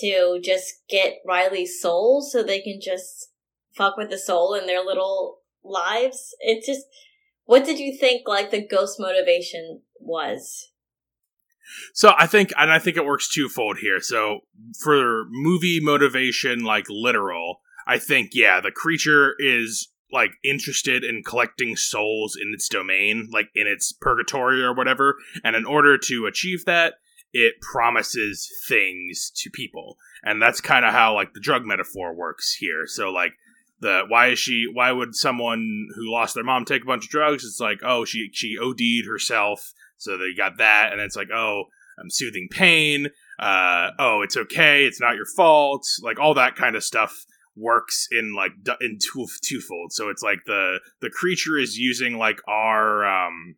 to 0.00 0.40
just 0.42 0.82
get 0.88 1.18
Riley's 1.26 1.80
soul 1.80 2.22
so 2.22 2.42
they 2.42 2.60
can 2.60 2.80
just 2.80 3.32
fuck 3.74 3.96
with 3.96 4.10
the 4.10 4.18
soul 4.18 4.54
in 4.54 4.66
their 4.66 4.84
little 4.84 5.40
lives. 5.64 6.34
It 6.40 6.64
just 6.64 6.86
what 7.44 7.64
did 7.64 7.78
you 7.78 7.96
think 7.98 8.28
like 8.28 8.50
the 8.50 8.66
ghost 8.66 9.00
motivation 9.00 9.82
was? 9.98 10.70
So 11.94 12.12
I 12.18 12.26
think, 12.26 12.52
and 12.58 12.70
I 12.70 12.78
think 12.78 12.96
it 12.96 13.04
works 13.04 13.28
twofold 13.28 13.78
here. 13.78 14.00
So 14.00 14.40
for 14.82 15.24
movie 15.30 15.80
motivation, 15.80 16.64
like 16.64 16.86
literal, 16.88 17.60
I 17.86 17.98
think 17.98 18.30
yeah, 18.34 18.60
the 18.60 18.70
creature 18.70 19.34
is 19.38 19.88
like 20.12 20.32
interested 20.42 21.04
in 21.04 21.22
collecting 21.24 21.76
souls 21.76 22.36
in 22.40 22.52
its 22.52 22.68
domain, 22.68 23.28
like 23.32 23.48
in 23.54 23.66
its 23.66 23.92
purgatory 23.92 24.62
or 24.62 24.74
whatever. 24.74 25.16
And 25.44 25.54
in 25.54 25.64
order 25.64 25.96
to 25.98 26.26
achieve 26.26 26.64
that, 26.64 26.94
it 27.32 27.60
promises 27.60 28.48
things 28.68 29.30
to 29.36 29.50
people. 29.50 29.96
And 30.24 30.42
that's 30.42 30.60
kind 30.60 30.84
of 30.84 30.92
how 30.92 31.14
like 31.14 31.32
the 31.32 31.40
drug 31.40 31.64
metaphor 31.64 32.14
works 32.14 32.54
here. 32.54 32.86
So 32.86 33.10
like 33.10 33.34
the 33.80 34.02
why 34.08 34.28
is 34.28 34.38
she 34.38 34.66
why 34.72 34.92
would 34.92 35.14
someone 35.14 35.88
who 35.94 36.12
lost 36.12 36.34
their 36.34 36.44
mom 36.44 36.64
take 36.64 36.82
a 36.82 36.86
bunch 36.86 37.04
of 37.04 37.10
drugs 37.10 37.44
it's 37.44 37.60
like 37.60 37.80
oh 37.82 38.04
she 38.04 38.28
she 38.32 38.56
od'd 38.58 39.06
herself 39.06 39.72
so 40.00 40.16
they 40.16 40.34
got 40.36 40.58
that 40.58 40.92
and 40.92 41.00
it's 41.00 41.16
like 41.16 41.30
oh 41.32 41.64
i'm 41.98 42.10
soothing 42.10 42.48
pain 42.50 43.06
uh 43.38 43.90
oh 43.98 44.22
it's 44.22 44.36
okay 44.36 44.84
it's 44.84 45.00
not 45.00 45.16
your 45.16 45.26
fault 45.36 45.86
like 46.02 46.18
all 46.18 46.34
that 46.34 46.56
kind 46.56 46.76
of 46.76 46.82
stuff 46.84 47.24
works 47.56 48.08
in 48.10 48.34
like 48.34 48.52
in 48.80 48.98
two 48.98 49.26
twofold. 49.44 49.92
So 49.92 50.08
it's 50.08 50.22
like 50.22 50.38
the 50.46 50.80
the 51.00 51.10
creature 51.10 51.58
is 51.58 51.76
using 51.76 52.18
like 52.18 52.40
our 52.48 53.04
um 53.04 53.56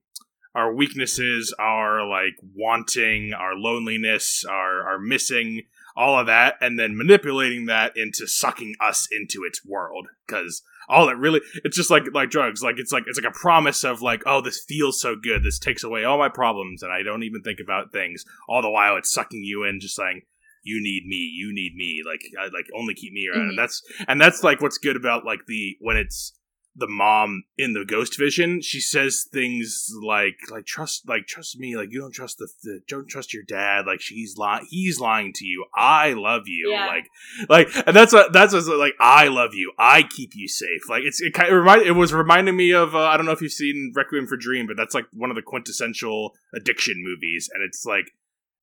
our 0.55 0.75
weaknesses 0.75 1.55
our 1.59 2.07
like 2.07 2.35
wanting 2.55 3.33
our 3.33 3.55
loneliness 3.55 4.45
our 4.49 4.83
our 4.83 4.99
missing 4.99 5.63
all 5.97 6.19
of 6.19 6.27
that, 6.27 6.57
and 6.61 6.79
then 6.79 6.97
manipulating 6.97 7.67
that 7.67 7.97
into 7.97 8.27
sucking 8.27 8.75
us 8.81 9.09
into 9.11 9.45
its 9.45 9.65
world. 9.65 10.09
Because 10.27 10.63
all 10.89 11.09
it 11.09 11.17
really, 11.17 11.41
it's 11.65 11.77
just 11.77 11.91
like 11.91 12.05
like 12.13 12.31
drugs. 12.31 12.63
Like 12.63 12.77
it's 12.79 12.93
like 12.93 13.05
it's 13.07 13.21
like 13.21 13.31
a 13.31 13.39
promise 13.39 13.85
of 13.85 14.03
like, 14.03 14.23
oh, 14.27 14.41
this 14.41 14.65
feels 14.67 15.01
so 15.01 15.15
good. 15.17 15.43
This 15.43 15.59
takes 15.59 15.85
away 15.85 16.05
all 16.05 16.19
my 16.19 16.29
problems, 16.29 16.83
and 16.83 16.93
I 16.93 17.03
don't 17.03 17.23
even 17.23 17.43
think 17.43 17.59
about 17.63 17.93
things. 17.93 18.25
All 18.49 18.63
the 18.63 18.71
while, 18.71 18.97
it's 18.97 19.13
sucking 19.13 19.45
you 19.45 19.65
in, 19.65 19.81
just 19.81 19.97
saying, 19.97 20.23
you 20.63 20.83
need 20.83 21.05
me, 21.07 21.17
you 21.17 21.53
need 21.53 21.75
me. 21.75 22.03
Like 22.07 22.23
I, 22.39 22.45
like 22.45 22.67
only 22.75 22.95
keep 22.95 23.13
me 23.13 23.29
around. 23.29 23.43
Mm-hmm. 23.43 23.49
And 23.51 23.59
that's 23.59 23.83
and 24.09 24.21
that's 24.21 24.43
like 24.43 24.61
what's 24.61 24.79
good 24.79 24.97
about 24.97 25.25
like 25.25 25.47
the 25.47 25.77
when 25.81 25.97
it's 25.97 26.33
the 26.75 26.89
mom 26.89 27.45
in 27.59 27.75
the 27.75 27.85
ghost 27.85 28.19
vision 28.19 28.61
she 28.63 28.81
says 28.81 29.27
things 29.31 29.91
like 30.03 30.37
like 30.51 30.65
trust 30.65 31.07
like 31.07 31.27
trust 31.27 31.59
me 31.59 31.77
like 31.77 31.89
you 31.91 32.01
don't 32.01 32.15
trust 32.15 32.39
the, 32.39 32.49
the 32.63 32.81
don't 32.89 33.09
trust 33.09 33.35
your 33.35 33.43
dad 33.43 33.87
like 33.87 34.01
she's 34.01 34.39
lying 34.39 34.67
he's 34.71 34.99
lying 34.99 35.33
to 35.35 35.45
you 35.45 35.67
i 35.75 36.15
love 36.15 36.43
you 36.47 36.71
yeah. 36.71 36.87
like 36.87 37.05
like 37.51 37.87
and 37.87 37.95
that's 37.95 38.13
what 38.13 38.33
that's 38.33 38.55
what 38.55 38.67
like 38.79 38.95
i 38.99 39.29
love 39.29 39.53
you 39.53 39.71
i 39.79 40.03
keep 40.03 40.31
you 40.35 40.49
safe 40.49 40.89
like 40.89 41.03
it's 41.03 41.21
it 41.21 41.35
kind 41.35 41.51
of 41.51 41.59
remind 41.59 41.83
it 41.83 41.93
was 41.93 42.13
reminding 42.13 42.57
me 42.57 42.73
of 42.73 42.95
uh, 42.95 43.01
i 43.01 43.17
don't 43.17 43.27
know 43.27 43.33
if 43.33 43.43
you've 43.43 43.53
seen 43.53 43.93
requiem 43.95 44.27
for 44.27 44.37
dream 44.37 44.67
but 44.67 44.77
that's 44.77 44.95
like 44.95 45.07
one 45.13 45.31
of 45.31 45.37
the 45.37 45.43
quintessential 45.43 46.33
addiction 46.55 46.95
movies 47.05 47.51
and 47.53 47.63
it's 47.63 47.85
like 47.85 48.07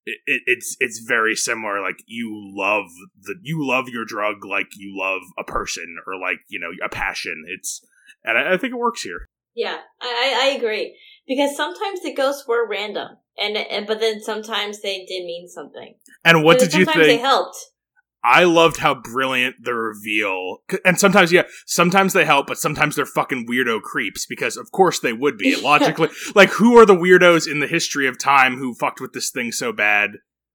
it, 0.05 0.17
it, 0.25 0.41
it's 0.47 0.75
it's 0.79 0.99
very 0.99 1.35
similar. 1.35 1.81
Like 1.81 2.03
you 2.07 2.31
love 2.55 2.85
the 3.21 3.35
you 3.41 3.65
love 3.65 3.89
your 3.89 4.05
drug 4.05 4.45
like 4.45 4.75
you 4.75 4.97
love 4.97 5.21
a 5.37 5.43
person 5.43 5.97
or 6.07 6.15
like 6.19 6.39
you 6.47 6.59
know 6.59 6.71
a 6.83 6.89
passion. 6.89 7.45
It's 7.47 7.85
and 8.23 8.37
I, 8.37 8.53
I 8.53 8.57
think 8.57 8.73
it 8.73 8.77
works 8.77 9.01
here. 9.01 9.27
Yeah, 9.55 9.77
I, 10.01 10.51
I 10.51 10.57
agree 10.57 10.97
because 11.27 11.55
sometimes 11.55 12.01
the 12.01 12.13
ghosts 12.13 12.47
were 12.47 12.67
random, 12.67 13.17
and, 13.37 13.57
and 13.57 13.87
but 13.87 13.99
then 13.99 14.21
sometimes 14.21 14.81
they 14.81 15.05
did 15.05 15.25
mean 15.25 15.47
something. 15.47 15.95
And 16.23 16.43
what 16.43 16.59
did 16.59 16.73
you 16.73 16.85
think? 16.85 16.97
They 16.97 17.17
helped. 17.17 17.57
I 18.21 18.43
loved 18.43 18.77
how 18.77 18.95
brilliant 18.95 19.55
the 19.63 19.73
reveal, 19.73 20.57
and 20.83 20.99
sometimes, 20.99 21.31
yeah, 21.31 21.43
sometimes 21.65 22.11
they 22.11 22.25
help, 22.25 22.47
but 22.47 22.57
sometimes 22.57 22.95
they're 22.95 23.05
fucking 23.05 23.47
weirdo 23.47 23.81
creeps 23.81 24.25
because, 24.25 24.57
of 24.57 24.71
course, 24.71 24.99
they 24.99 25.13
would 25.13 25.37
be. 25.37 25.55
Logically, 25.61 26.09
like, 26.35 26.49
who 26.49 26.77
are 26.77 26.85
the 26.85 26.95
weirdos 26.95 27.49
in 27.49 27.59
the 27.59 27.67
history 27.67 28.07
of 28.07 28.17
time 28.17 28.57
who 28.57 28.75
fucked 28.75 28.99
with 28.99 29.13
this 29.13 29.31
thing 29.31 29.53
so 29.53 29.71
bad 29.71 30.11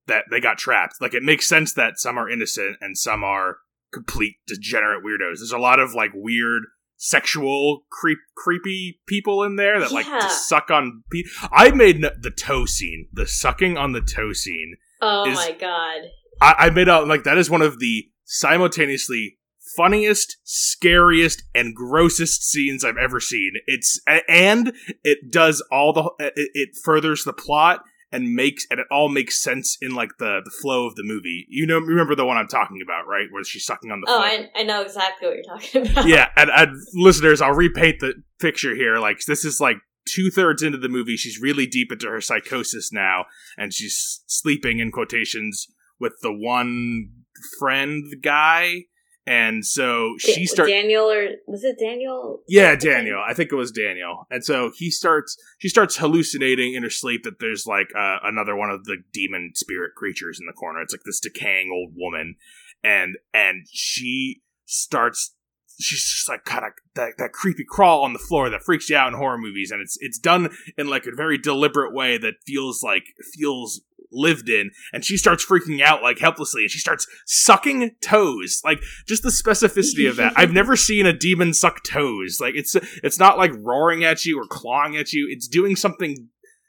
that 0.07 0.25
they 0.31 0.41
got 0.41 0.59
trapped? 0.59 0.97
Like, 1.01 1.15
it 1.15 1.23
makes 1.23 1.49
sense 1.49 1.73
that 1.73 1.99
some 1.99 2.19
are 2.19 2.29
innocent 2.29 2.77
and 2.83 2.99
some 2.99 3.25
are 3.25 3.57
complete 3.95 4.37
degenerate 4.47 5.03
weirdos. 5.03 5.39
There's 5.39 5.53
a 5.53 5.59
lot 5.59 5.81
of 5.81 5.95
like 5.95 6.11
weird 6.13 6.65
sexual 7.05 7.85
creep 7.91 8.19
creepy 8.35 8.99
people 9.07 9.43
in 9.43 9.57
there 9.57 9.79
that 9.79 9.91
yeah. 9.91 9.95
like 9.95 10.07
to 10.07 10.31
suck 10.31 10.71
on 10.71 11.03
pe- 11.13 11.25
I 11.53 11.71
made 11.71 12.03
the 12.03 12.31
toe 12.31 12.65
scene, 12.65 13.09
the 13.13 13.27
sucking 13.27 13.77
on 13.77 13.93
the 13.93 14.01
toe 14.01 14.33
scene. 14.33 14.77
Oh 15.03 15.29
is, 15.29 15.37
my 15.37 15.53
god. 15.53 16.09
I, 16.41 16.55
I 16.67 16.71
made 16.71 16.89
out 16.89 17.07
like 17.07 17.25
that 17.25 17.37
is 17.37 17.51
one 17.51 17.61
of 17.61 17.79
the 17.79 18.09
simultaneously 18.25 19.37
funniest, 19.77 20.39
scariest, 20.45 21.43
and 21.55 21.75
grossest 21.75 22.43
scenes 22.43 22.85
I've 22.85 22.97
ever 22.97 23.21
seen. 23.21 23.53
It's 23.67 24.01
and 24.27 24.73
it 25.03 25.31
does 25.31 25.63
all 25.71 25.93
the 25.93 26.11
it, 26.19 26.51
it 26.55 26.69
furthers 26.83 27.25
the 27.25 27.35
plot 27.35 27.83
and 28.15 28.33
makes 28.33 28.65
and 28.71 28.79
it 28.79 28.87
all 28.93 29.09
makes 29.09 29.43
sense 29.43 29.77
in 29.83 29.95
like 29.95 30.11
the 30.19 30.41
the 30.45 30.51
flow 30.63 30.87
of 30.87 30.95
the 30.95 31.03
movie. 31.03 31.47
You 31.49 31.67
know, 31.67 31.81
remember 31.81 32.15
the 32.15 32.25
one 32.25 32.37
I'm 32.37 32.47
talking 32.47 32.79
about, 32.83 33.09
right? 33.09 33.27
Where 33.31 33.43
she's 33.43 33.67
sucking 33.67 33.91
on 33.91 34.01
the. 34.01 34.07
Oh, 34.09 34.21
I, 34.21 34.49
I 34.55 34.63
know 34.63 34.83
exactly 34.83 35.27
what 35.27 35.37
you're 35.37 35.45
talking 35.45 35.87
about. 35.91 36.07
Yeah, 36.07 36.29
and, 36.37 36.49
and 36.51 36.77
listeners, 36.95 37.41
I'll 37.41 37.53
repaint 37.53 37.99
the 37.99 38.15
picture 38.41 38.75
here. 38.75 38.99
Like 38.99 39.19
this 39.27 39.45
is 39.45 39.61
like 39.61 39.79
two 40.09 40.31
thirds 40.31 40.63
into 40.63 40.79
the 40.79 40.89
movie. 40.89 41.17
She's 41.17 41.41
really 41.41 41.67
deep 41.67 41.91
into 41.91 42.07
her 42.07 42.21
psychosis 42.21 42.93
now, 42.93 43.25
and 43.59 43.75
she's 43.75 44.23
sleeping 44.29 44.79
in 44.79 44.93
quotations 44.93 45.67
with 45.99 46.15
the 46.23 46.33
one 46.33 47.11
friend 47.59 48.05
guy 48.23 48.85
and 49.27 49.65
so 49.65 50.15
she 50.19 50.47
starts 50.47 50.71
Daniel 50.71 51.11
or 51.11 51.29
was 51.47 51.65
it 51.65 51.79
Daniel? 51.79 52.43
Yeah, 52.47 52.77
Daniel. 52.77 53.23
I 53.27 53.33
think 53.33 53.53
it 53.53 53.57
was 53.57 53.71
Daniel. 53.71 54.27
And 54.31 54.45
so 54.45 54.71
he 54.77 54.91
starts 54.91 55.37
she 55.59 55.69
starts 55.69 55.97
hallucinating 55.97 56.75
in 56.75 56.83
her 56.83 56.91
sleep 56.91 57.23
that 57.25 57.41
there's 57.41 57.67
like 57.67 57.89
uh, 57.97 58.19
another 58.23 58.55
one 58.55 58.71
of 58.71 58.85
the 58.85 58.99
demon 59.13 59.53
spirit 59.55 59.95
creatures 59.97 60.39
in 60.41 60.47
the 60.47 60.53
corner. 60.53 60.83
It's 60.83 60.93
like 60.93 61.05
this 61.05 61.21
decaying 61.21 61.71
old 61.73 61.95
woman 61.97 62.37
and 62.85 63.17
and 63.33 63.67
she 63.73 64.43
starts 64.67 65.35
she's 65.81 66.05
just 66.05 66.29
like 66.29 66.45
kind 66.45 66.65
of 66.65 66.73
that, 66.95 67.15
that 67.19 67.33
creepy 67.33 67.65
crawl 67.69 68.03
on 68.05 68.13
the 68.13 68.19
floor 68.19 68.49
that 68.51 68.63
freaks 68.63 68.89
you 68.89 68.97
out 68.97 69.09
in 69.09 69.19
horror 69.19 69.39
movies 69.39 69.71
and 69.71 69.81
it's 69.81 69.97
it's 70.01 70.19
done 70.19 70.51
in 70.79 70.87
like 70.87 71.07
a 71.07 71.17
very 71.17 71.39
deliberate 71.39 71.93
way 71.93 72.19
that 72.19 72.35
feels 72.47 72.83
like 72.83 73.05
feels 73.35 73.81
lived 74.15 74.49
in 74.49 74.71
and 74.93 75.05
she 75.05 75.17
starts 75.17 75.45
freaking 75.45 75.81
out 75.81 76.03
like 76.03 76.19
helplessly 76.19 76.63
and 76.63 76.71
she 76.71 76.79
starts 76.79 77.07
sucking 77.27 77.93
toes. 78.01 78.61
Like 78.65 78.81
just 79.07 79.23
the 79.23 79.31
specificity 79.31 80.09
of 80.09 80.17
that. 80.17 80.33
I've 80.37 80.53
never 80.55 80.77
seen 80.77 81.07
a 81.07 81.13
demon 81.13 81.55
suck 81.55 81.83
toes. 81.85 82.39
Like 82.41 82.55
it's 82.55 82.75
it's 83.03 83.19
not 83.19 83.39
like 83.39 83.53
roaring 83.59 84.05
at 84.05 84.25
you 84.25 84.41
or 84.41 84.47
clawing 84.47 84.97
at 84.97 85.13
you. 85.13 85.29
It's 85.31 85.49
doing 85.49 85.77
something 85.77 86.29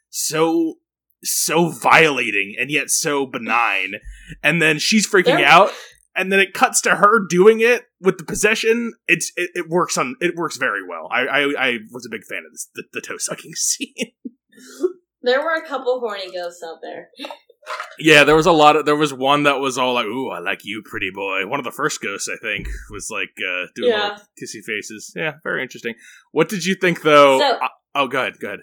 so 0.10 0.76
so 1.24 1.70
violating 1.70 2.56
and 2.60 2.70
yet 2.70 2.90
so 2.90 3.26
benign. 3.26 3.96
And 4.44 4.62
then 4.62 4.80
she's 4.80 5.08
freaking 5.08 5.44
out 5.44 5.72
and 6.16 6.32
then 6.32 6.40
it 6.40 6.54
cuts 6.54 6.82
to 6.82 6.96
her 6.96 7.26
doing 7.28 7.60
it 7.60 7.86
with 8.00 8.18
the 8.18 8.24
possession. 8.24 8.94
It's 9.08 9.32
it, 9.36 9.52
it 9.54 9.70
works 9.70 9.98
on 9.98 10.16
it 10.22 10.36
works 10.36 10.58
very 10.58 10.86
well. 10.88 11.08
I 11.12 11.22
i, 11.26 11.54
I 11.58 11.78
was 11.92 12.06
a 12.06 12.10
big 12.10 12.24
fan 12.24 12.44
of 12.46 12.52
this 12.52 12.70
the, 12.74 12.84
the 12.94 13.02
toe 13.02 13.18
sucking 13.18 13.54
scene 13.56 14.12
there 15.26 15.44
were 15.44 15.56
a 15.56 15.68
couple 15.68 16.00
horny 16.00 16.32
ghosts 16.32 16.64
out 16.64 16.80
there. 16.82 17.10
Yeah, 17.98 18.24
there 18.24 18.36
was 18.36 18.46
a 18.46 18.52
lot 18.52 18.76
of. 18.76 18.86
There 18.86 18.96
was 18.96 19.14
one 19.14 19.44
that 19.44 19.60
was 19.60 19.78
all 19.78 19.94
like, 19.94 20.06
"Ooh, 20.06 20.30
I 20.30 20.40
like 20.40 20.62
you, 20.64 20.84
pretty 20.86 21.10
boy." 21.14 21.48
One 21.48 21.60
of 21.60 21.64
the 21.64 21.72
first 21.72 22.02
ghosts, 22.02 22.30
I 22.30 22.38
think, 22.38 22.68
was 22.92 23.10
like 23.10 23.32
uh, 23.40 23.68
doing 23.76 23.92
yeah. 23.92 24.18
kissy 24.42 24.62
faces. 24.64 25.12
Yeah, 25.16 25.34
very 25.44 25.64
interesting. 25.64 25.96
What 26.32 26.50
did 26.50 26.66
you 26.66 26.76
think, 26.76 27.02
though? 27.02 27.40
So, 27.40 27.58
uh, 27.58 27.68
oh, 27.96 28.08
go 28.08 28.22
ahead, 28.22 28.40
go 28.40 28.48
ahead. 28.50 28.60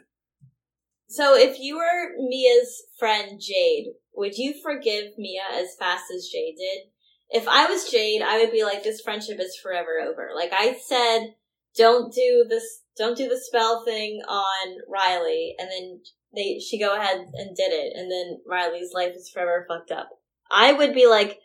So, 1.08 1.36
if 1.36 1.58
you 1.58 1.76
were 1.76 2.12
Mia's 2.18 2.84
friend 2.98 3.40
Jade, 3.40 3.86
would 4.14 4.36
you 4.36 4.54
forgive 4.62 5.18
Mia 5.18 5.42
as 5.52 5.74
fast 5.78 6.04
as 6.14 6.28
Jade 6.28 6.56
did? 6.56 6.88
If 7.30 7.48
I 7.48 7.66
was 7.66 7.90
Jade, 7.90 8.22
I 8.22 8.38
would 8.38 8.52
be 8.52 8.64
like, 8.64 8.84
this 8.84 9.00
friendship 9.00 9.40
is 9.40 9.56
forever 9.56 10.00
over. 10.06 10.30
Like 10.34 10.52
I 10.52 10.74
said, 10.74 11.34
don't 11.76 12.12
do 12.12 12.44
this, 12.48 12.82
don't 12.96 13.16
do 13.16 13.28
the 13.28 13.40
spell 13.40 13.84
thing 13.84 14.20
on 14.28 14.76
Riley, 14.88 15.54
and 15.58 15.70
then 15.70 16.00
they 16.34 16.58
she 16.58 16.78
go 16.78 16.96
ahead 16.96 17.16
and 17.16 17.56
did 17.56 17.72
it, 17.72 17.92
and 17.96 18.10
then 18.10 18.40
Riley's 18.48 18.92
life 18.94 19.14
is 19.14 19.30
forever 19.30 19.66
fucked 19.68 19.90
up. 19.90 20.08
I 20.50 20.72
would 20.72 20.94
be 20.94 21.06
like, 21.06 21.38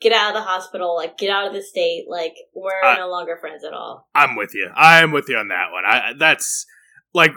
get 0.00 0.12
out 0.12 0.30
of 0.30 0.34
the 0.34 0.48
hospital, 0.48 0.96
like 0.96 1.18
get 1.18 1.30
out 1.30 1.46
of 1.46 1.52
the 1.52 1.62
state, 1.62 2.06
like 2.08 2.34
we're 2.54 2.82
uh, 2.84 2.96
no 2.96 3.08
longer 3.08 3.36
friends 3.40 3.64
at 3.64 3.72
all. 3.72 4.08
I'm 4.14 4.36
with 4.36 4.54
you. 4.54 4.70
I'm 4.74 5.12
with 5.12 5.28
you 5.28 5.36
on 5.36 5.48
that 5.48 5.72
one. 5.72 5.84
I 5.86 6.12
that's 6.18 6.66
like 7.14 7.32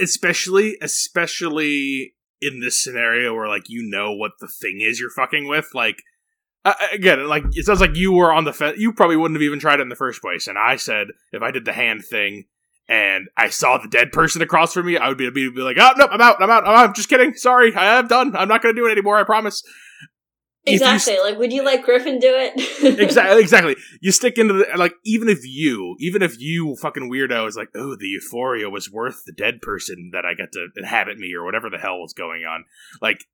especially 0.00 0.76
especially 0.80 2.14
in 2.40 2.60
this 2.60 2.82
scenario 2.82 3.34
where 3.34 3.48
like 3.48 3.68
you 3.68 3.82
know 3.82 4.12
what 4.12 4.32
the 4.40 4.48
thing 4.48 4.80
is 4.80 5.00
you're 5.00 5.10
fucking 5.10 5.48
with 5.48 5.68
like 5.74 6.02
uh, 6.64 6.74
again 6.92 7.26
like 7.26 7.44
it 7.52 7.64
sounds 7.64 7.80
like 7.80 7.96
you 7.96 8.12
were 8.12 8.32
on 8.32 8.44
the 8.44 8.52
fence 8.52 8.78
you 8.78 8.92
probably 8.92 9.16
wouldn't 9.16 9.36
have 9.36 9.42
even 9.42 9.58
tried 9.58 9.80
it 9.80 9.82
in 9.82 9.88
the 9.88 9.96
first 9.96 10.20
place 10.20 10.46
and 10.46 10.58
i 10.58 10.76
said 10.76 11.08
if 11.32 11.42
i 11.42 11.50
did 11.50 11.64
the 11.64 11.72
hand 11.72 12.04
thing 12.04 12.44
and 12.88 13.28
i 13.36 13.48
saw 13.48 13.78
the 13.78 13.88
dead 13.88 14.12
person 14.12 14.42
across 14.42 14.72
from 14.72 14.86
me 14.86 14.96
i 14.96 15.08
would 15.08 15.18
be, 15.18 15.28
be, 15.30 15.50
be 15.50 15.60
like 15.60 15.76
oh 15.78 15.92
no 15.96 16.06
i'm 16.06 16.20
out 16.20 16.42
i'm 16.42 16.50
out 16.50 16.66
i'm 16.66 16.88
out 16.88 16.96
just 16.96 17.08
kidding 17.08 17.34
sorry 17.34 17.74
i 17.74 17.98
am 17.98 18.06
done 18.06 18.34
i'm 18.36 18.48
not 18.48 18.62
gonna 18.62 18.74
do 18.74 18.86
it 18.86 18.92
anymore 18.92 19.18
i 19.18 19.24
promise 19.24 19.62
Exactly. 20.66 21.14
You, 21.14 21.24
like, 21.24 21.38
would 21.38 21.52
you 21.52 21.64
like 21.64 21.84
Griffin 21.84 22.18
do 22.18 22.30
it? 22.30 22.54
exactly. 23.00 23.40
Exactly. 23.40 23.76
You 24.00 24.12
stick 24.12 24.38
into 24.38 24.54
the 24.54 24.66
like, 24.76 24.94
even 25.04 25.28
if 25.28 25.40
you, 25.44 25.96
even 25.98 26.22
if 26.22 26.38
you 26.38 26.76
fucking 26.76 27.10
weirdo 27.10 27.48
is 27.48 27.56
like, 27.56 27.68
oh, 27.74 27.96
the 27.96 28.06
euphoria 28.06 28.68
was 28.68 28.90
worth 28.90 29.22
the 29.24 29.32
dead 29.32 29.60
person 29.62 30.10
that 30.12 30.24
I 30.24 30.34
got 30.34 30.52
to 30.52 30.68
inhabit 30.76 31.18
me 31.18 31.32
or 31.34 31.44
whatever 31.44 31.70
the 31.70 31.78
hell 31.78 32.00
was 32.00 32.12
going 32.12 32.42
on. 32.42 32.64
Like, 33.00 33.24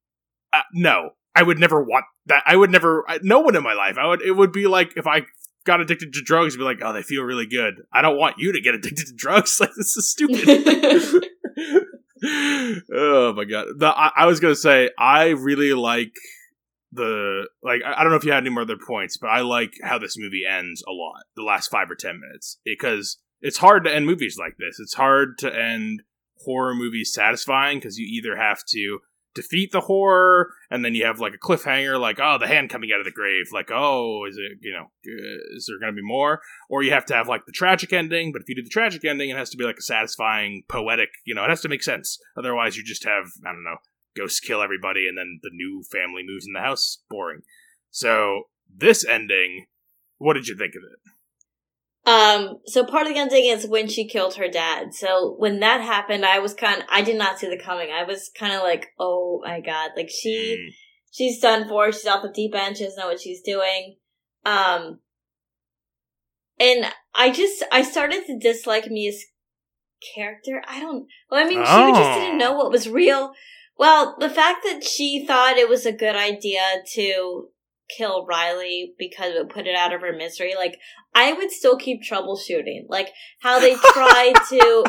uh, 0.53 0.63
no, 0.73 1.11
I 1.35 1.43
would 1.43 1.59
never 1.59 1.83
want 1.83 2.05
that. 2.27 2.43
I 2.47 2.57
would 2.57 2.71
never. 2.71 3.05
I, 3.09 3.19
no 3.23 3.41
one 3.41 3.57
in 3.57 3.63
my 3.63 3.75
life. 3.75 3.97
I 3.99 4.07
would. 4.07 4.23
It 4.23 4.33
would 4.33 4.53
be 4.53 4.67
like 4.67 4.97
if 4.97 5.07
I 5.07 5.23
got 5.65 5.81
addicted 5.81 6.13
to 6.13 6.23
drugs, 6.23 6.57
be 6.57 6.63
like, 6.63 6.81
oh, 6.83 6.93
they 6.93 7.03
feel 7.03 7.23
really 7.23 7.47
good. 7.47 7.83
I 7.93 8.03
don't 8.03 8.19
want 8.19 8.37
you 8.39 8.53
to 8.53 8.61
get 8.61 8.75
addicted 8.75 9.07
to 9.07 9.15
drugs. 9.15 9.59
Like, 9.61 9.75
this 9.77 9.97
is 9.97 10.11
stupid. 10.11 10.47
oh 12.93 13.33
my 13.35 13.45
god. 13.45 13.67
The, 13.79 13.87
I, 13.87 14.11
I 14.17 14.27
was 14.27 14.41
gonna 14.41 14.55
say 14.55 14.91
I 14.99 15.29
really 15.31 15.73
like 15.73 16.15
the 16.93 17.49
like 17.63 17.83
I 17.85 18.03
don't 18.03 18.11
know 18.11 18.17
if 18.17 18.25
you 18.25 18.33
had 18.33 18.43
any 18.43 18.51
more 18.51 18.63
other 18.63 18.77
points, 18.77 19.17
but 19.17 19.29
I 19.29 19.41
like 19.41 19.75
how 19.83 19.99
this 19.99 20.17
movie 20.19 20.45
ends 20.49 20.83
a 20.87 20.93
lot. 20.93 21.25
The 21.37 21.43
last 21.43 21.71
five 21.71 21.91
or 21.91 21.95
ten 21.95 22.21
minutes 22.21 22.59
because 22.65 23.19
it's 23.41 23.59
hard 23.59 23.85
to 23.85 23.95
end 23.95 24.07
movies 24.07 24.37
like 24.39 24.57
this. 24.59 24.79
It's 24.81 24.95
hard 24.95 25.39
to 25.39 25.55
end 25.55 26.03
horror 26.45 26.75
movies 26.75 27.13
satisfying 27.13 27.79
because 27.79 27.99
you 27.99 28.07
either 28.07 28.37
have 28.37 28.65
to 28.69 29.01
defeat 29.35 29.73
the 29.73 29.81
horror 29.81 30.51
and 30.71 30.85
then 30.85 30.95
you 30.95 31.05
have 31.05 31.19
like 31.19 31.35
a 31.35 31.39
cliffhanger 31.39 31.99
like 31.99 32.21
oh 32.21 32.39
the 32.39 32.47
hand 32.47 32.71
coming 32.71 32.91
out 32.93 33.01
of 33.01 33.05
the 33.05 33.11
grave 33.11 33.47
like 33.53 33.71
oh 33.73 34.25
is 34.29 34.37
it 34.37 34.59
you 34.61 34.73
know 34.73 34.85
uh, 34.85 35.57
is 35.57 35.67
there 35.67 35.79
going 35.81 35.93
to 35.93 36.01
be 36.01 36.07
more 36.07 36.41
or 36.69 36.83
you 36.83 36.93
have 36.93 37.05
to 37.05 37.15
have 37.15 37.29
like 37.29 37.45
the 37.47 37.53
tragic 37.53 37.93
ending 37.93 38.33
but 38.33 38.43
if 38.43 38.49
you 38.49 38.55
do 38.55 38.63
the 38.63 38.69
tragic 38.69 39.05
ending 39.05 39.31
it 39.31 39.37
has 39.37 39.51
to 39.51 39.57
be 39.57 39.65
like 39.65 39.79
a 39.79 39.83
satisfying 39.83 40.63
poetic 40.69 41.09
you 41.25 41.35
know 41.35 41.45
it 41.45 41.51
has 41.51 41.61
to 41.61 41.69
make 41.69 41.83
sense 41.83 42.19
otherwise 42.37 42.77
you 42.77 42.85
just 42.85 43.05
have 43.05 43.27
i 43.45 43.53
don't 43.53 43.65
know 43.65 43.77
ghosts 44.17 44.41
kill 44.41 44.63
everybody, 44.63 45.07
and 45.09 45.19
then 45.19 45.41
the 45.43 45.51
new 45.53 45.83
family 45.91 46.23
moves 46.25 46.47
in 46.47 46.53
the 46.53 46.61
house. 46.61 47.03
Boring. 47.11 47.43
So 47.91 48.45
this 48.75 49.05
ending, 49.05 49.67
what 50.19 50.35
did 50.35 50.49
you 50.49 50.57
think 50.57 50.75
of 50.75 50.83
it? 50.83 51.14
Um, 52.07 52.59
so 52.67 52.85
part 52.85 53.07
of 53.07 53.15
the 53.15 53.19
ending 53.19 53.47
is 53.47 53.67
when 53.67 53.89
she 53.89 54.07
killed 54.07 54.35
her 54.35 54.49
dad. 54.49 54.93
So 54.93 55.35
when 55.39 55.61
that 55.61 55.81
happened, 55.81 56.27
I 56.27 56.39
was 56.39 56.53
kind 56.53 56.83
of, 56.83 56.89
I 56.91 57.01
did 57.01 57.17
not 57.17 57.39
see 57.39 57.49
the 57.49 57.63
coming. 57.63 57.89
I 57.91 58.05
was 58.05 58.31
kind 58.39 58.53
of 58.53 58.63
like, 58.63 58.89
oh 58.99 59.41
my 59.43 59.61
god, 59.61 59.93
like 59.97 60.11
she, 60.11 60.57
mm. 60.59 60.75
she's 61.11 61.41
done 61.41 61.67
for, 61.67 61.91
she's 61.91 62.07
off 62.07 62.23
the 62.23 62.31
deep 62.31 62.55
end, 62.55 62.77
she 62.77 62.85
doesn't 62.85 62.99
know 62.99 63.09
what 63.09 63.21
she's 63.21 63.41
doing. 63.41 63.97
Um, 64.45 65.01
and 66.61 66.87
I 67.15 67.31
just, 67.31 67.65
I 67.73 67.83
started 67.83 68.27
to 68.27 68.39
dislike 68.39 68.91
Mia's 68.91 69.25
character. 70.15 70.63
I 70.69 70.81
don't, 70.81 71.07
well, 71.31 71.45
I 71.45 71.49
mean, 71.49 71.63
oh. 71.65 71.87
she 71.87 71.99
just 71.99 72.21
didn't 72.21 72.39
know 72.39 72.53
what 72.53 72.71
was 72.71 72.89
real. 72.89 73.33
Well, 73.79 74.17
the 74.21 74.31
fact 74.31 74.61
that 74.65 74.85
she 74.85 75.25
thought 75.27 75.57
it 75.57 75.71
was 75.71 75.87
a 75.87 75.93
good 75.93 76.15
idea 76.15 76.61
to 76.93 77.49
kill 77.89 78.27
Riley 78.27 78.95
because 78.99 79.35
it 79.35 79.49
put 79.49 79.67
it 79.67 79.77
out 79.77 79.93
of 79.93 80.01
her 80.01 80.13
misery, 80.13 80.55
like, 80.55 80.79
I 81.15 81.33
would 81.33 81.51
still 81.51 81.77
keep 81.77 82.03
troubleshooting. 82.03 82.87
Like, 82.89 83.11
how 83.41 83.61
they 83.61 83.75
tried 83.75 84.35
to, 84.51 84.85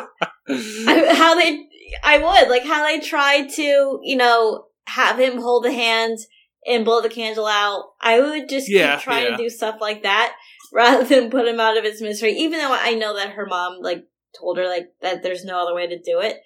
how 1.14 1.34
they, 1.34 1.66
I 2.02 2.18
would, 2.18 2.48
like, 2.48 2.64
how 2.64 2.84
they 2.84 3.00
tried 3.00 3.50
to, 3.50 4.00
you 4.02 4.16
know, 4.16 4.66
have 4.86 5.18
him 5.18 5.40
hold 5.40 5.64
the 5.64 5.72
hand 5.72 6.18
and 6.66 6.84
blow 6.84 7.00
the 7.00 7.08
candle 7.08 7.46
out. 7.46 7.92
I 8.00 8.20
would 8.20 8.48
just 8.48 8.68
yeah, 8.68 8.96
keep 8.96 9.04
trying 9.04 9.24
yeah. 9.24 9.36
to 9.36 9.42
do 9.42 9.50
stuff 9.50 9.76
like 9.80 10.02
that 10.02 10.34
rather 10.72 11.04
than 11.04 11.30
put 11.30 11.46
him 11.46 11.60
out 11.60 11.76
of 11.76 11.84
his 11.84 12.02
misery, 12.02 12.32
even 12.32 12.58
though 12.58 12.72
I 12.72 12.94
know 12.94 13.16
that 13.16 13.30
her 13.30 13.46
mom, 13.46 13.78
like, 13.80 14.04
told 14.38 14.58
her, 14.58 14.66
like, 14.66 14.88
that 15.02 15.22
there's 15.22 15.44
no 15.44 15.62
other 15.62 15.74
way 15.74 15.86
to 15.86 15.98
do 15.98 16.20
it. 16.20 16.38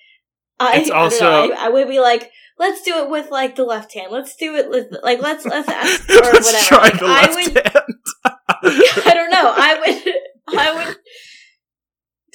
I, 0.60 0.76
it's 0.76 0.90
also 0.90 1.26
I, 1.26 1.66
I, 1.66 1.68
would 1.70 1.88
be 1.88 2.00
like, 2.00 2.30
let's 2.58 2.82
do 2.82 2.98
it 2.98 3.08
with 3.08 3.30
like 3.30 3.56
the 3.56 3.64
left 3.64 3.94
hand. 3.94 4.12
Let's 4.12 4.36
do 4.36 4.54
it 4.56 4.68
with 4.68 4.94
like 5.02 5.20
let's 5.20 5.46
let's 5.46 5.68
ask 5.70 6.08
or 6.10 6.14
let's 6.16 6.46
whatever. 6.46 6.66
Try 6.66 6.78
like, 6.78 6.98
the 6.98 7.06
I 7.06 7.22
left 7.22 7.34
would, 7.34 7.66
hand. 7.66 7.84
I 9.06 9.14
don't 9.14 9.30
know. 9.30 9.54
I 9.56 9.80
would 9.80 10.58
I 10.58 10.86
would 10.86 10.96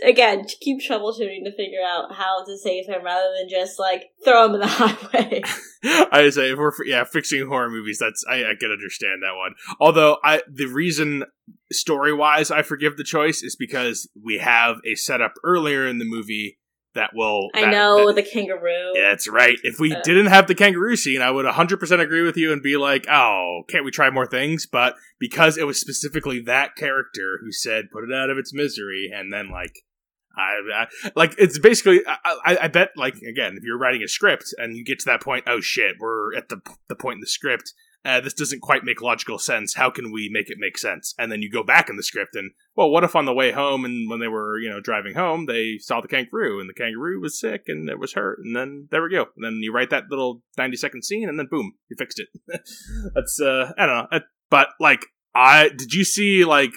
again 0.03 0.45
keep 0.59 0.79
troubleshooting 0.81 1.43
to 1.45 1.51
figure 1.55 1.83
out 1.85 2.15
how 2.15 2.43
to 2.43 2.57
save 2.57 2.87
him 2.87 3.03
rather 3.03 3.31
than 3.37 3.47
just 3.47 3.79
like 3.79 4.05
throw 4.23 4.45
him 4.45 4.55
in 4.55 4.61
the 4.61 4.67
highway. 4.67 5.43
I 6.11 6.27
say 6.31 6.51
if 6.51 6.57
we're 6.57 6.71
yeah 6.85 7.03
fixing 7.03 7.47
horror 7.47 7.69
movies, 7.69 7.99
that's 7.99 8.25
I, 8.27 8.37
I 8.37 8.53
can 8.59 8.71
understand 8.71 9.21
that 9.21 9.35
one. 9.37 9.53
Although 9.79 10.17
I 10.23 10.41
the 10.51 10.65
reason 10.65 11.25
story 11.71 12.13
wise 12.13 12.49
I 12.49 12.63
forgive 12.63 12.97
the 12.97 13.03
choice 13.03 13.43
is 13.43 13.55
because 13.55 14.09
we 14.19 14.39
have 14.39 14.77
a 14.83 14.95
setup 14.95 15.33
earlier 15.43 15.85
in 15.85 15.99
the 15.99 16.05
movie 16.05 16.57
that 16.95 17.11
will. 17.13 17.49
I 17.53 17.69
know 17.69 18.07
that, 18.07 18.15
the 18.15 18.23
kangaroo. 18.23 18.93
Yeah, 18.95 19.09
that's 19.09 19.27
right. 19.27 19.57
If 19.63 19.79
we 19.79 19.93
uh, 19.93 20.01
didn't 20.03 20.27
have 20.27 20.47
the 20.47 20.55
kangaroo 20.55 20.95
scene, 20.95 21.21
I 21.21 21.29
would 21.29 21.45
100% 21.45 21.99
agree 21.99 22.21
with 22.21 22.37
you 22.37 22.51
and 22.51 22.61
be 22.61 22.77
like, 22.77 23.05
"Oh, 23.09 23.63
can't 23.69 23.85
we 23.85 23.91
try 23.91 24.09
more 24.09 24.25
things?" 24.25 24.65
But 24.65 24.95
because 25.19 25.57
it 25.57 25.67
was 25.67 25.79
specifically 25.79 26.39
that 26.41 26.75
character 26.75 27.39
who 27.41 27.51
said, 27.51 27.91
"Put 27.91 28.03
it 28.03 28.13
out 28.13 28.29
of 28.29 28.37
its 28.37 28.53
misery," 28.53 29.11
and 29.13 29.31
then 29.31 29.51
like. 29.51 29.73
I, 30.37 30.57
I 30.75 31.09
like 31.15 31.33
it's 31.37 31.57
basically. 31.59 32.01
I, 32.05 32.17
I, 32.25 32.57
I 32.63 32.67
bet, 32.67 32.89
like 32.97 33.15
again, 33.21 33.55
if 33.55 33.63
you're 33.63 33.77
writing 33.77 34.03
a 34.03 34.07
script 34.09 34.53
and 34.57 34.75
you 34.75 34.83
get 34.83 34.99
to 34.99 35.05
that 35.05 35.21
point, 35.21 35.45
oh 35.47 35.61
shit, 35.61 35.95
we're 35.97 36.35
at 36.35 36.49
the 36.49 36.59
the 36.89 36.95
point 36.97 37.15
in 37.15 37.21
the 37.21 37.27
script 37.27 37.71
uh, 38.05 38.21
this 38.21 38.33
doesn't 38.33 38.61
quite 38.61 38.83
make 38.83 39.01
logical 39.01 39.39
sense. 39.39 39.73
How 39.73 39.89
can 39.89 40.11
we 40.11 40.29
make 40.31 40.51
it 40.51 40.57
make 40.59 40.77
sense? 40.77 41.15
And 41.17 41.31
then 41.31 41.41
you 41.41 41.49
go 41.49 41.63
back 41.63 41.89
in 41.89 41.97
the 41.97 42.03
script 42.03 42.35
and, 42.35 42.51
well, 42.75 42.91
what 42.91 43.03
if 43.03 43.15
on 43.15 43.25
the 43.25 43.33
way 43.33 43.51
home 43.51 43.83
and 43.83 44.07
when 44.07 44.19
they 44.19 44.27
were, 44.27 44.59
you 44.59 44.69
know, 44.69 44.79
driving 44.79 45.15
home, 45.15 45.47
they 45.47 45.79
saw 45.79 46.01
the 46.01 46.07
kangaroo 46.07 46.59
and 46.59 46.69
the 46.69 46.73
kangaroo 46.73 47.19
was 47.19 47.39
sick 47.39 47.63
and 47.67 47.89
it 47.89 47.97
was 47.97 48.13
hurt. 48.13 48.39
And 48.43 48.55
then 48.55 48.87
there 48.91 49.01
we 49.01 49.09
go. 49.09 49.25
And 49.35 49.43
then 49.43 49.55
you 49.55 49.73
write 49.73 49.89
that 49.89 50.03
little 50.11 50.43
90 50.55 50.77
second 50.77 51.03
scene 51.03 51.27
and 51.27 51.39
then 51.39 51.47
boom, 51.49 51.73
you 51.89 51.95
fixed 51.97 52.19
it. 52.19 52.27
That's, 53.15 53.41
uh, 53.41 53.71
I 53.75 53.85
don't 53.87 54.11
know. 54.11 54.19
But 54.51 54.69
like, 54.79 55.07
I, 55.33 55.69
did 55.69 55.91
you 55.91 56.03
see 56.03 56.45
like, 56.45 56.73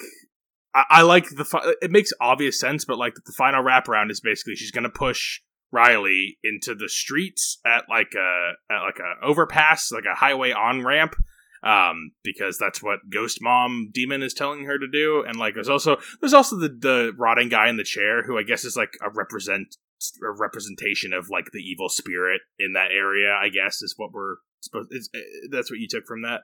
I, 0.74 0.84
I 0.88 1.02
like 1.02 1.28
the, 1.28 1.76
it 1.82 1.90
makes 1.90 2.10
obvious 2.22 2.58
sense, 2.58 2.86
but 2.86 2.96
like 2.96 3.14
the 3.26 3.34
final 3.36 3.62
wraparound 3.62 4.10
is 4.10 4.20
basically 4.20 4.56
she's 4.56 4.70
going 4.70 4.84
to 4.84 4.90
push 4.90 5.40
Riley 5.70 6.38
into 6.42 6.74
the 6.74 6.88
streets 6.88 7.58
at 7.64 7.84
like 7.88 8.14
a 8.16 8.52
at 8.72 8.82
like 8.82 8.98
a 8.98 9.24
overpass, 9.24 9.92
like 9.92 10.04
a 10.10 10.16
highway 10.16 10.52
on 10.52 10.84
ramp, 10.84 11.14
um, 11.62 12.12
because 12.22 12.58
that's 12.58 12.82
what 12.82 13.10
Ghost 13.10 13.38
Mom 13.40 13.90
Demon 13.92 14.22
is 14.22 14.34
telling 14.34 14.64
her 14.64 14.78
to 14.78 14.88
do. 14.90 15.24
And 15.26 15.38
like, 15.38 15.54
there's 15.54 15.68
also 15.68 15.96
there's 16.20 16.34
also 16.34 16.56
the 16.56 16.68
the 16.68 17.12
rotting 17.18 17.48
guy 17.48 17.68
in 17.68 17.76
the 17.76 17.84
chair 17.84 18.22
who 18.22 18.38
I 18.38 18.42
guess 18.42 18.64
is 18.64 18.76
like 18.76 18.92
a 19.02 19.10
represent 19.10 19.76
a 20.22 20.30
representation 20.30 21.12
of 21.12 21.28
like 21.28 21.46
the 21.52 21.60
evil 21.60 21.88
spirit 21.88 22.40
in 22.58 22.72
that 22.74 22.90
area. 22.92 23.34
I 23.34 23.48
guess 23.48 23.82
is 23.82 23.94
what 23.96 24.12
we're 24.12 24.36
supposed. 24.60 24.92
Eh, 24.92 25.18
that's 25.50 25.70
what 25.70 25.80
you 25.80 25.88
took 25.88 26.06
from 26.06 26.22
that. 26.22 26.42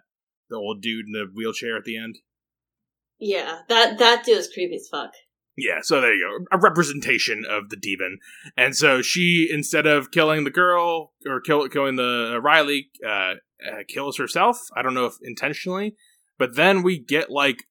The 0.51 0.57
old 0.57 0.83
dude 0.83 1.07
in 1.07 1.13
the 1.13 1.27
wheelchair 1.35 1.77
at 1.77 1.85
the 1.85 1.97
end. 1.97 2.19
Yeah, 3.19 3.61
that 3.69 3.99
that 3.99 4.25
dude 4.25 4.39
is 4.39 4.51
creepy 4.53 4.77
as 4.77 4.89
fuck. 4.91 5.13
Yeah, 5.57 5.81
so 5.83 6.01
there 6.01 6.15
you 6.15 6.47
go. 6.51 6.57
A 6.57 6.61
representation 6.61 7.45
of 7.49 7.71
the 7.71 7.77
demon. 7.77 8.19
And 8.57 8.75
so 8.77 9.03
she, 9.03 9.49
instead 9.53 9.87
of 9.87 10.11
killing 10.11 10.45
the 10.45 10.51
girl 10.51 11.13
or 11.27 11.41
kill, 11.41 11.69
killing 11.69 11.97
the 11.97 12.35
uh, 12.35 12.39
Riley, 12.39 12.91
uh, 13.07 13.35
uh, 13.67 13.83
kills 13.89 14.19
herself. 14.19 14.59
I 14.77 14.83
don't 14.83 14.95
know 14.95 15.07
if 15.07 15.15
intentionally, 15.23 15.95
but 16.39 16.57
then 16.57 16.83
we 16.83 16.99
get 16.99 17.31
like 17.31 17.65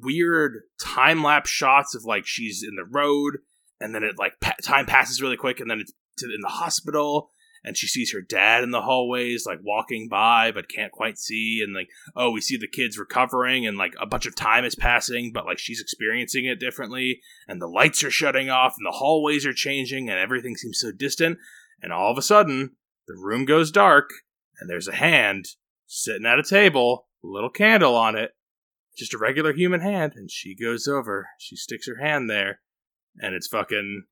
weird 0.00 0.62
time 0.80 1.22
lapse 1.22 1.50
shots 1.50 1.94
of 1.94 2.04
like 2.04 2.26
she's 2.26 2.62
in 2.62 2.76
the 2.76 2.84
road, 2.84 3.38
and 3.80 3.94
then 3.94 4.02
it 4.02 4.14
like 4.18 4.34
pa- 4.40 4.54
time 4.62 4.86
passes 4.86 5.20
really 5.20 5.36
quick, 5.36 5.60
and 5.60 5.70
then 5.70 5.80
it's 5.80 5.92
in 6.22 6.40
the 6.40 6.48
hospital, 6.48 7.30
and 7.64 7.76
she 7.76 7.86
sees 7.86 8.12
her 8.12 8.20
dad 8.20 8.62
in 8.62 8.70
the 8.70 8.82
hallways, 8.82 9.46
like 9.46 9.58
walking 9.62 10.08
by, 10.08 10.52
but 10.52 10.68
can't 10.68 10.92
quite 10.92 11.18
see. 11.18 11.62
And 11.64 11.74
like, 11.74 11.88
oh, 12.14 12.30
we 12.30 12.42
see 12.42 12.58
the 12.58 12.68
kids 12.68 12.98
recovering, 12.98 13.66
and 13.66 13.78
like 13.78 13.94
a 13.98 14.06
bunch 14.06 14.26
of 14.26 14.36
time 14.36 14.64
is 14.64 14.74
passing, 14.74 15.32
but 15.32 15.46
like 15.46 15.58
she's 15.58 15.80
experiencing 15.80 16.44
it 16.44 16.60
differently. 16.60 17.20
And 17.48 17.60
the 17.60 17.66
lights 17.66 18.04
are 18.04 18.10
shutting 18.10 18.50
off, 18.50 18.74
and 18.78 18.86
the 18.86 18.98
hallways 18.98 19.46
are 19.46 19.54
changing, 19.54 20.10
and 20.10 20.18
everything 20.18 20.56
seems 20.56 20.78
so 20.78 20.92
distant. 20.92 21.38
And 21.80 21.92
all 21.92 22.12
of 22.12 22.18
a 22.18 22.22
sudden, 22.22 22.76
the 23.08 23.16
room 23.16 23.46
goes 23.46 23.70
dark, 23.70 24.10
and 24.60 24.68
there's 24.68 24.88
a 24.88 24.94
hand 24.94 25.46
sitting 25.86 26.26
at 26.26 26.38
a 26.38 26.42
table, 26.42 27.08
a 27.24 27.26
little 27.26 27.50
candle 27.50 27.96
on 27.96 28.14
it, 28.14 28.32
just 28.96 29.14
a 29.14 29.18
regular 29.18 29.52
human 29.52 29.80
hand, 29.80 30.12
and 30.16 30.30
she 30.30 30.54
goes 30.54 30.86
over, 30.86 31.28
she 31.38 31.56
sticks 31.56 31.86
her 31.86 32.04
hand 32.04 32.28
there, 32.30 32.60
and 33.18 33.34
it's 33.34 33.48
fucking 33.48 34.04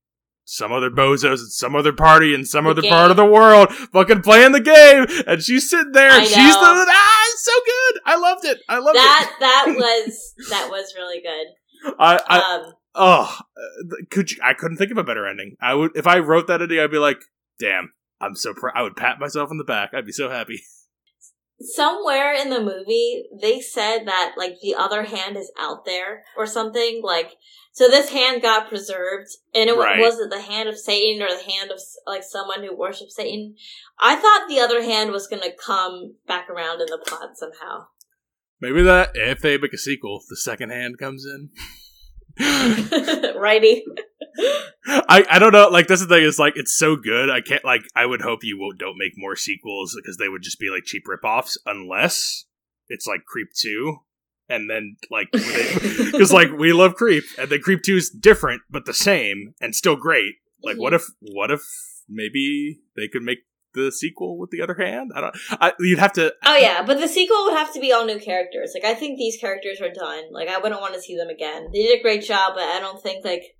some 0.45 0.73
other 0.73 0.91
bozos 0.91 1.35
at 1.35 1.39
some 1.51 1.77
other 1.77 1.93
party 1.93 2.35
in 2.35 2.45
some 2.45 2.65
The 2.65 2.71
other 2.73 2.83
game. 2.83 2.91
part 2.91 3.11
of 3.11 3.17
the 3.17 3.25
world 3.25 3.73
fucking 3.73 4.23
playing 4.23 4.53
the 4.53 4.61
game. 4.61 5.07
And 5.27 5.43
she's 5.43 5.71
sitting 5.71 5.93
there 5.93 6.11
and 6.11 6.25
she's 6.27 6.35
the 6.35 6.87
ah 6.89 7.25
it's 7.33 7.45
so 7.45 7.53
good. 7.65 8.01
I 8.05 8.17
loved 8.19 8.45
it. 8.45 8.59
I 8.69 8.79
loved 8.79 8.97
That 8.97 9.37
that 9.41 9.65
was 9.77 10.35
that 10.51 10.69
was 10.71 10.95
really 10.97 11.21
good. 11.23 11.95
i 11.99 12.19
i 12.29 12.39
Um, 12.67 12.73
oh 12.95 13.39
could 14.11 14.31
you 14.31 14.39
i 14.45 14.53
couldn't 14.55 14.77
think 14.77 14.91
of 14.91 14.99
a 14.99 15.05
better 15.05 15.27
ending. 15.27 15.57
I 15.63 15.75
would 15.75 15.93
if 15.97 16.07
i 16.07 16.19
wrote 16.19 16.47
that 16.49 16.61
ending 16.61 16.79
i'd 16.81 16.91
be 16.91 16.99
like 16.99 17.21
damn 17.59 17.93
i'm 18.21 18.35
so 18.35 18.53
proud 18.53 18.73
i 18.77 18.83
would 18.83 18.97
pat 18.97 19.19
myself 19.21 19.51
on 19.51 19.59
the 19.59 19.65
back. 19.65 19.91
I'd 19.95 20.07
be 20.07 20.13
so 20.13 20.29
happy. 20.29 20.63
Somewhere 21.61 22.35
in 22.35 22.51
the 22.51 22.61
movie 22.61 23.25
they 23.41 23.61
said 23.61 24.05
that 24.07 24.35
like 24.37 24.57
the 24.61 24.75
other 24.75 25.05
hand 25.05 25.37
is 25.37 25.53
out 25.59 25.85
there 25.85 26.25
or 26.37 26.45
something 26.45 27.01
like 27.05 27.37
so 27.75 27.89
this 27.89 28.11
hand 28.11 28.43
got 28.43 28.69
preserved 28.69 29.29
and 29.55 29.71
it 29.71 29.77
Right. 29.77 29.99
was 29.99 30.19
it 30.19 30.31
the 30.31 30.43
hand 30.43 30.69
of 30.69 30.79
satan 30.79 31.23
or 31.23 31.29
the 31.29 31.51
hand 31.51 31.71
of 31.71 31.81
like 32.07 32.23
someone 32.23 32.63
who 32.63 32.77
worships 32.77 33.17
satan 33.17 33.55
i 33.99 34.15
thought 34.17 34.49
the 34.49 34.61
other 34.61 34.83
hand 34.83 35.11
was 35.11 35.27
gonna 35.27 35.53
come 35.65 36.15
back 36.27 36.49
around 36.51 36.81
in 36.81 36.87
the 36.87 37.03
plot 37.07 37.31
somehow 37.37 37.87
maybe 38.61 38.83
that 38.83 39.11
if 39.15 39.41
they 39.41 39.57
make 39.59 39.73
a 39.73 39.79
sequel 39.79 40.21
the 40.29 40.37
second 40.37 40.71
hand 40.71 40.99
comes 40.99 41.25
in 41.27 41.51
righty 43.37 43.85
I, 44.87 45.25
I 45.31 45.39
don't 45.39 45.53
know. 45.53 45.69
Like 45.69 45.87
that's 45.87 46.01
the 46.01 46.09
thing 46.09 46.25
is 46.25 46.39
like 46.39 46.55
it's 46.57 46.75
so 46.75 46.97
good. 46.97 47.29
I 47.29 47.43
can't 47.43 47.65
like 47.65 47.83
I 47.95 48.07
would 48.07 48.23
hope 48.23 48.41
you 48.43 48.59
won't, 48.59 48.79
don't 48.79 48.97
make 48.97 49.13
more 49.17 49.37
sequels 49.37 49.95
because 49.95 50.17
they 50.17 50.29
would 50.29 50.41
just 50.43 50.59
be 50.59 50.71
like 50.71 50.85
cheap 50.85 51.03
ripoffs 51.07 51.59
unless 51.67 52.47
it's 52.89 53.07
like 53.07 53.27
Creep 53.27 53.49
two, 53.55 53.99
and 54.49 54.69
then 54.71 54.97
like 55.11 55.29
because 55.33 56.33
like 56.33 56.51
we 56.53 56.73
love 56.73 56.95
Creep 56.95 57.25
and 57.39 57.51
then 57.51 57.61
Creep 57.61 57.83
two 57.83 57.97
is 57.97 58.11
different 58.11 58.63
but 58.71 58.85
the 58.85 58.95
same 58.95 59.55
and 59.61 59.75
still 59.75 59.97
great. 59.97 60.35
Like 60.63 60.77
what 60.77 60.93
mhm. 60.93 60.97
if 60.97 61.05
what 61.21 61.51
if 61.51 61.63
maybe 62.09 62.81
they 62.97 63.09
could 63.09 63.23
make 63.23 63.39
the 63.75 63.91
sequel 63.91 64.39
with 64.39 64.51
the 64.51 64.61
other 64.61 64.75
hand? 64.75 65.13
I 65.15 65.21
don't. 65.23 65.37
I, 65.51 65.73
you'd 65.81 65.99
have 65.99 66.13
to. 66.15 66.33
oh 66.45 66.57
yeah 66.57 66.83
but 66.85 66.99
the 67.01 67.09
sequel 67.09 67.45
would 67.45 67.55
have 67.55 67.73
to 67.73 67.81
be 67.81 67.93
all 67.93 68.05
new 68.05 68.19
characters 68.19 68.73
like 68.75 68.85
i 68.85 68.95
think 68.95 69.17
these 69.19 69.39
characters 69.39 69.81
are 69.81 69.93
done 69.93 70.25
like 70.31 70.49
i 70.49 70.59
wouldn't 70.59 70.81
want 70.81 70.95
to 70.95 71.01
see 71.01 71.17
them 71.17 71.29
again 71.29 71.69
they 71.73 71.83
did 71.83 71.99
a 71.99 72.03
great 72.03 72.23
job 72.23 72.53
but 72.55 72.65
i 72.65 72.79
don't 72.79 73.03
think 73.03 73.25
like 73.25 73.57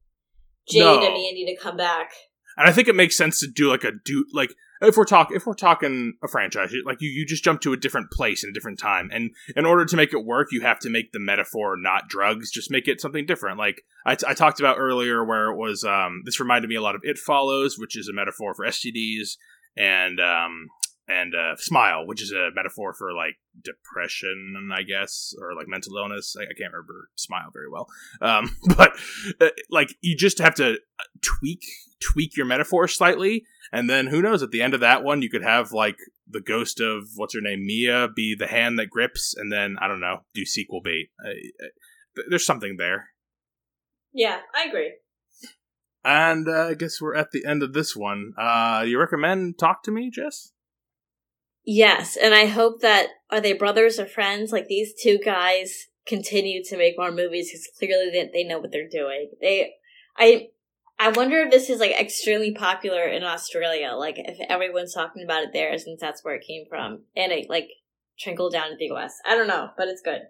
jade 0.69 0.81
No. 0.83 0.97
and 0.99 1.07
andy 1.17 1.47
to 1.47 1.57
come 1.57 1.77
back 1.79 2.11
And 2.59 2.69
I 2.69 2.73
think 2.73 2.89
it 2.89 2.95
makes 2.95 3.17
sense 3.17 3.41
to 3.41 3.47
do 3.49 3.71
like 3.71 3.85
a 3.85 3.93
do 4.05 4.27
like 4.35 4.53
if 4.83 4.97
we're 4.97 5.05
talking 5.05 5.37
if 5.37 5.47
we're 5.47 5.55
talking 5.55 6.15
a 6.23 6.29
franchise, 6.29 6.73
like 6.85 7.01
you 7.01 7.09
you 7.09 7.25
just 7.25 7.45
jump 7.45 7.61
to 7.63 7.73
a 7.73 7.77
different 7.77 8.11
place 8.11 8.45
in 8.45 8.51
a 8.51 8.53
different 8.53 8.79
time, 8.79 9.09
and 9.13 9.31
in 9.57 9.65
order 9.65 9.85
to 9.85 9.97
make 9.97 10.13
it 10.13 10.25
work, 10.25 10.49
you 10.51 10.61
have 10.63 10.79
to 10.81 10.91
make 10.91 11.13
the 11.13 11.21
metaphor 11.21 11.77
not 11.79 12.09
drugs. 12.09 12.51
Just 12.51 12.71
make 12.71 12.89
it 12.89 13.01
something 13.01 13.25
different. 13.25 13.59
Like 13.59 13.83
I, 14.07 14.17
I 14.27 14.35
talked 14.35 14.61
about 14.61 14.79
earlier, 14.79 15.25
where 15.25 15.51
it 15.51 15.57
was 15.57 15.85
um 15.85 16.23
this 16.25 16.41
reminded 16.41 16.69
me 16.69 16.77
a 16.77 16.83
lot 16.83 16.95
of 16.95 17.03
It 17.05 17.19
Follows, 17.19 17.79
which 17.79 17.97
is 17.97 18.09
a 18.09 18.13
metaphor 18.13 18.55
for 18.55 18.67
STDs, 18.67 19.37
and 19.77 20.21
um 20.21 20.69
and 21.09 21.35
uh, 21.35 21.57
Smile, 21.57 22.07
which 22.07 22.23
is 22.23 22.31
a 22.31 22.51
metaphor 22.55 22.95
for 22.95 23.13
like 23.13 23.37
depression, 23.63 24.71
I 24.73 24.83
guess, 24.83 25.35
or 25.41 25.55
like 25.55 25.67
mental 25.69 25.97
illness. 25.97 26.37
I, 26.39 26.43
I 26.43 26.55
can't 26.57 26.73
remember 26.73 27.11
Smile 27.17 27.51
very 27.53 27.69
well, 27.71 27.89
um, 28.21 28.57
but 28.77 28.93
uh, 29.41 29.51
like 29.71 29.95
you 30.01 30.17
just 30.17 30.39
have 30.39 30.55
to 30.57 30.75
uh, 30.75 31.05
tweak 31.23 31.63
tweak 32.01 32.37
your 32.37 32.47
metaphor 32.47 32.89
slightly, 32.89 33.45
and 33.73 33.89
then 33.89 34.07
who 34.09 34.23
knows? 34.23 34.43
At 34.43 34.51
the 34.51 34.63
end 34.63 34.75
of 34.75 34.81
that 34.81 35.03
one, 35.03 35.23
you 35.23 35.31
could 35.31 35.43
have 35.43 35.73
like 35.73 35.97
the 36.29 36.41
ghost 36.41 36.81
of 36.81 37.05
what's 37.17 37.35
her 37.35 37.41
name, 37.41 37.67
Mia, 37.67 38.09
be 38.15 38.35
the 38.39 38.47
hand 38.47 38.79
that 38.79 38.91
grips, 38.91 39.35
and 39.37 39.51
then 39.53 39.77
I 39.81 39.89
don't 39.89 40.01
know, 40.01 40.19
do 40.35 40.45
sequel 40.45 40.81
bait. 40.83 41.09
Uh, 41.25 41.33
th- 42.15 42.27
there's 42.29 42.47
something 42.47 42.77
there. 42.79 43.09
yeah 44.13 44.41
i 44.55 44.69
agree 44.69 44.93
And 46.05 46.49
uh, 46.49 46.69
I 46.71 46.75
guess 46.75 47.01
we're 47.01 47.15
at 47.15 47.31
the 47.31 47.45
end 47.47 47.63
of 47.63 47.73
this 47.73 47.95
one. 47.95 48.33
Uh, 48.37 48.85
you 48.87 48.99
recommend 48.99 49.59
Talk 49.59 49.83
to 49.85 49.91
Me, 49.93 50.11
Jess? 50.11 50.53
Yes, 51.65 52.17
and 52.17 52.35
I 52.35 52.47
hope 52.47 52.81
that 52.81 53.07
are 53.31 53.41
they 53.41 53.53
brothers 53.53 54.01
or 54.01 54.07
friends? 54.07 54.51
Like 54.51 54.67
these 54.67 54.93
two 55.01 55.19
guys 55.25 55.87
continue 56.07 56.63
to 56.65 56.77
make 56.77 56.99
more 56.99 57.13
movies 57.13 57.51
because 57.51 57.69
clearly 57.79 58.11
they, 58.11 58.29
they 58.33 58.45
know 58.49 58.59
what 58.59 58.73
they're 58.73 58.89
doing. 58.89 59.31
They, 59.41 59.75
I, 60.19 60.49
I 61.03 61.09
wonder 61.09 61.41
if 61.41 61.51
this 61.51 61.69
is 61.69 61.81
like 61.81 61.99
extremely 61.99 62.55
popular 62.55 63.03
in 63.03 63.25
Australia. 63.25 63.95
Like 63.97 64.19
if 64.19 64.39
everyone's 64.49 64.95
talking 64.95 65.25
about 65.25 65.43
it 65.43 65.51
there, 65.53 65.77
since 65.77 66.01
that's 66.01 66.23
where 66.23 66.37
it 66.37 66.47
came 66.47 66.65
from, 66.69 67.01
and 67.17 67.33
it 67.33 67.51
like 67.51 67.71
trickled 68.21 68.53
down 68.53 68.71
to 68.71 68.77
the 68.79 68.95
US. 68.95 69.19
I 69.27 69.35
don't 69.35 69.49
know, 69.49 69.71
but 69.77 69.89
it's 69.89 70.01
good. 70.01 70.21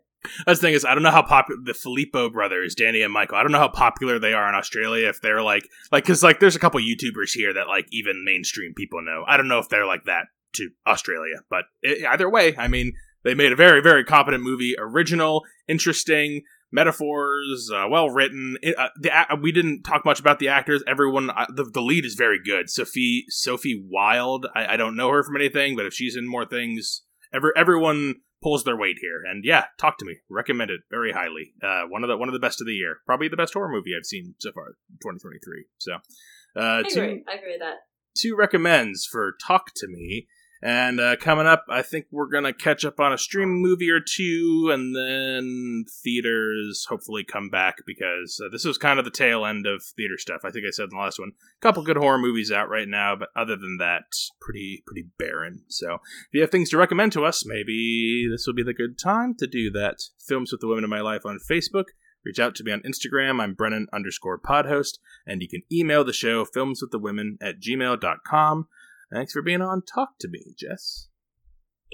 That's 0.47 0.61
the 0.61 0.69
thing 0.69 0.75
is, 0.75 0.87
I 0.87 0.95
don't 0.95 1.03
know 1.03 1.11
how 1.11 1.27
popular 1.27 1.61
the 1.63 1.73
Philippou 1.75 2.33
brothers, 2.33 2.75
Danny 2.75 3.03
and 3.03 3.13
Michael. 3.13 3.37
I 3.37 3.43
don't 3.43 3.53
know 3.53 3.59
how 3.59 3.69
popular 3.69 4.19
they 4.19 4.33
are 4.33 4.49
in 4.49 4.55
Australia. 4.55 5.11
If 5.11 5.21
they're 5.21 5.43
like, 5.43 5.69
like, 5.91 6.05
because 6.05 6.23
like, 6.23 6.41
there's 6.41 6.57
a 6.57 6.61
couple 6.61 6.81
YouTubers 6.81 7.33
here 7.35 7.53
that 7.53 7.69
like 7.69 7.87
even 7.93 8.25
mainstream 8.25 8.73
people 8.75 9.03
know. 9.03 9.25
I 9.29 9.37
don't 9.37 9.49
know 9.49 9.59
if 9.59 9.69
they're 9.69 9.85
like 9.85 10.05
that 10.05 10.29
to 10.55 10.71
Australia, 10.87 11.37
but 11.51 11.65
i 11.85 12.07
either 12.09 12.31
way, 12.31 12.57
I 12.57 12.69
mean, 12.69 12.95
they 13.25 13.35
made 13.35 13.53
a 13.53 13.57
very, 13.57 13.83
very 13.83 14.05
competent 14.05 14.43
movie, 14.43 14.75
original, 14.79 15.43
interesting 15.69 16.43
metaphors, 16.73 17.71
uh, 17.73 17.87
well 17.89 18.11
written. 18.11 18.57
It, 18.63 18.77
uh, 18.79 19.37
we 19.41 19.53
didn't 19.53 19.83
talk 19.83 20.05
much 20.05 20.19
about 20.19 20.39
the 20.39 20.49
actors. 20.49 20.83
Everyone, 20.87 21.31
uh, 21.31 21.47
the, 21.55 21.65
the 21.65 21.83
lead 21.83 22.05
is 22.05 22.15
very 22.15 22.39
good. 22.45 22.71
Sophie 22.71 23.25
Sophie 23.29 23.81
Wilde. 23.89 24.47
I, 24.55 24.75
I 24.75 24.77
don't 24.77 24.97
know 24.97 25.11
her 25.11 25.23
from 25.23 25.37
anything, 25.37 25.77
but 25.77 25.87
if 25.87 25.93
she's 25.93 26.17
in 26.17 26.29
more 26.29 26.47
things, 26.47 27.03
every 27.33 27.53
everyone 27.55 28.17
pulls 28.43 28.65
their 28.65 28.77
weight 28.77 28.97
here. 29.01 29.23
And 29.25 29.45
yeah, 29.45 29.67
talk 29.79 29.99
to 29.99 30.05
me. 30.05 30.17
Recommend 30.29 30.71
it 30.71 30.81
very 30.91 31.13
highly. 31.13 31.53
Uh, 31.63 31.83
one 31.89 32.03
of 32.03 32.09
the 32.09 32.17
one 32.17 32.29
of 32.29 32.33
the 32.33 32.41
best 32.41 32.61
of 32.61 32.67
the 32.67 32.75
year. 32.75 32.97
Probably 33.07 33.29
the 33.29 33.37
best 33.37 33.55
horror 33.55 33.71
movie 33.71 33.93
I've 33.97 34.07
seen 34.07 34.35
so 34.39 34.51
far, 34.53 34.75
2023. 35.03 35.67
So, 35.79 35.93
uh, 35.95 35.99
I 36.57 36.83
two. 36.89 37.01
I 37.29 37.35
agree 37.35 37.53
with 37.53 37.61
that. 37.61 37.77
two 38.17 38.35
recommends 38.37 39.07
for 39.11 39.35
Talk 39.47 39.67
to 39.77 39.87
Me. 39.89 40.27
And 40.62 41.01
uh, 41.01 41.16
coming 41.16 41.46
up, 41.46 41.64
I 41.68 41.83
think 41.83 42.07
we're 42.12 42.29
gonna 42.29 42.53
catch 42.53 42.85
up 42.85 43.01
on 43.01 43.12
a 43.12 43.18
stream 43.18 43.61
movie 43.61 43.90
or 43.90 43.98
two, 43.98 44.70
and 44.72 44.94
then 44.94 45.85
theaters 46.05 46.87
hopefully 46.88 47.25
come 47.25 47.48
back 47.48 47.79
because 47.85 48.40
uh, 48.40 48.48
this 48.48 48.64
was 48.64 48.79
kind 48.79 49.01
of 49.01 49.05
the 49.05 49.11
tail 49.11 49.44
end 49.44 49.66
of 49.66 49.83
theater 49.83 50.16
stuff. 50.16 50.42
I 50.44 50.51
think 50.51 50.64
I 50.64 50.70
said 50.70 50.85
in 50.85 50.90
the 50.90 51.03
last 51.03 51.18
one, 51.18 51.31
a 51.31 51.61
couple 51.61 51.83
good 51.83 51.96
horror 51.96 52.18
movies 52.18 52.53
out 52.53 52.68
right 52.68 52.87
now, 52.87 53.16
but 53.16 53.31
other 53.35 53.57
than 53.57 53.79
that, 53.81 54.05
pretty 54.40 54.85
pretty 54.87 55.09
barren. 55.18 55.64
So 55.66 55.94
if 55.94 56.29
you 56.33 56.40
have 56.42 56.51
things 56.53 56.70
to 56.70 56.77
recommend 56.77 57.11
to 57.12 57.25
us, 57.25 57.44
maybe 57.44 58.29
this 58.31 58.46
will 58.46 58.55
be 58.55 58.62
the 58.62 58.72
good 58.72 58.98
time 58.98 59.35
to 59.38 59.48
do 59.48 59.68
that. 59.72 59.96
Films 60.25 60.53
with 60.53 60.61
the 60.61 60.68
Women 60.68 60.85
in 60.85 60.90
My 60.90 61.01
Life 61.01 61.27
on 61.27 61.40
Facebook. 61.51 61.87
Reach 62.25 62.38
out 62.38 62.55
to 62.55 62.64
me 62.64 62.70
on 62.70 62.83
Instagram. 62.83 63.40
I'm 63.40 63.55
Brennan 63.55 63.88
underscore 63.92 64.38
podhost, 64.38 64.98
and 65.27 65.42
you 65.42 65.48
can 65.48 65.62
email 65.72 66.05
the 66.05 66.12
show 66.12 66.44
filmswiththewomen 66.44 67.38
at 67.40 67.61
gmail.com. 67.61 68.68
Thanks 69.12 69.33
for 69.33 69.42
being 69.42 69.61
on 69.61 69.83
Talk 69.83 70.18
to 70.20 70.29
Me, 70.29 70.55
Jess. 70.59 71.09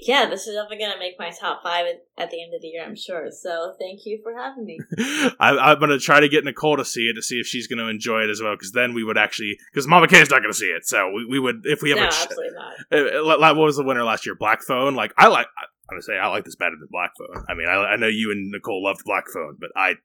Yeah, 0.01 0.29
this 0.29 0.47
is 0.47 0.55
definitely 0.55 0.77
gonna 0.85 0.97
make 0.97 1.19
my 1.19 1.29
top 1.29 1.61
five 1.61 1.85
at, 2.17 2.31
the 2.31 2.41
end 2.41 2.53
of 2.53 2.61
the 2.61 2.69
year, 2.69 2.85
I'm 2.85 2.95
sure. 2.95 3.27
So 3.31 3.73
thank 3.77 3.99
you 4.05 4.21
for 4.23 4.33
having 4.33 4.65
me. 4.65 4.79
I, 5.41 5.57
I'm 5.57 5.79
going 5.79 5.89
to 5.91 5.99
try 5.99 6.21
to 6.21 6.29
get 6.29 6.45
Nicole 6.45 6.77
to 6.77 6.85
see 6.85 7.09
it 7.09 7.15
to 7.15 7.21
see 7.21 7.35
if 7.35 7.45
she's 7.47 7.67
going 7.67 7.79
to 7.79 7.89
enjoy 7.89 8.21
it 8.21 8.29
as 8.29 8.41
well, 8.41 8.53
because 8.55 8.71
then 8.71 8.93
we 8.93 9.03
would 9.03 9.17
actually, 9.17 9.57
because 9.73 9.87
Mama 9.87 10.07
K 10.07 10.21
is 10.21 10.29
not 10.29 10.39
going 10.41 10.53
to 10.53 10.57
see 10.57 10.67
it. 10.67 10.85
So 10.87 11.11
we, 11.11 11.25
we 11.25 11.39
would, 11.39 11.63
if 11.65 11.81
we 11.81 11.89
have 11.89 11.99
no, 11.99 12.07
ch- 12.07 12.23
absolutely 12.23 12.51
not. 12.55 13.15
uh, 13.25 13.37
like, 13.39 13.57
what 13.57 13.65
was 13.65 13.75
the 13.75 13.83
winner 13.83 14.05
last 14.05 14.25
year? 14.25 14.35
Black 14.35 14.61
Phone. 14.63 14.95
Like 14.95 15.13
I 15.17 15.27
like. 15.27 15.47
I'm 15.91 15.95
gonna 15.95 16.01
say 16.03 16.17
I 16.17 16.27
like 16.27 16.45
this 16.45 16.55
better 16.55 16.75
than 16.79 16.87
Black 16.91 17.11
Phone. 17.17 17.43
I 17.49 17.53
mean, 17.55 17.67
I, 17.67 17.73
I 17.73 17.95
know 17.97 18.07
you 18.07 18.31
and 18.31 18.51
Nicole 18.51 18.81
loved 18.83 19.01
Black 19.05 19.25
Phone, 19.33 19.57
but 19.59 19.71
I 19.75 19.95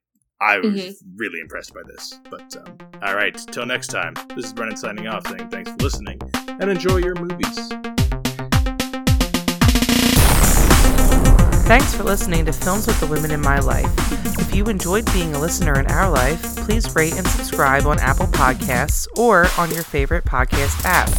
I 0.41 0.57
was 0.57 0.67
Mhm. 0.73 0.93
really 1.15 1.39
impressed 1.39 1.73
by 1.73 1.81
this. 1.87 2.19
But 2.29 2.53
um, 2.57 2.77
all 3.01 3.15
right, 3.15 3.33
till 3.51 3.65
next 3.65 3.87
time. 3.87 4.15
This 4.35 4.45
is 4.47 4.53
Brennan 4.53 4.75
signing 4.77 5.07
off, 5.07 5.25
saying 5.27 5.47
thanks 5.51 5.71
for 5.71 5.77
listening 5.77 6.19
and 6.59 6.69
enjoy 6.69 6.97
your 6.97 7.15
movies. 7.15 7.69
Thanks 11.65 11.95
for 11.95 12.03
listening 12.03 12.45
to 12.45 12.53
Films 12.53 12.85
with 12.85 12.99
the 12.99 13.07
Women 13.07 13.31
in 13.31 13.41
My 13.41 13.59
Life. 13.59 13.91
If 14.39 14.53
you 14.53 14.65
enjoyed 14.65 15.11
being 15.13 15.33
a 15.33 15.39
listener 15.39 15.79
in 15.79 15.87
our 15.87 16.09
life, 16.09 16.55
please 16.57 16.95
rate 16.95 17.17
and 17.17 17.25
subscribe 17.27 17.85
on 17.85 17.99
Apple 17.99 18.27
Podcasts 18.27 19.07
or 19.17 19.47
on 19.57 19.71
your 19.71 19.83
favorite 19.83 20.25
podcast 20.25 20.85
app. 20.85 21.09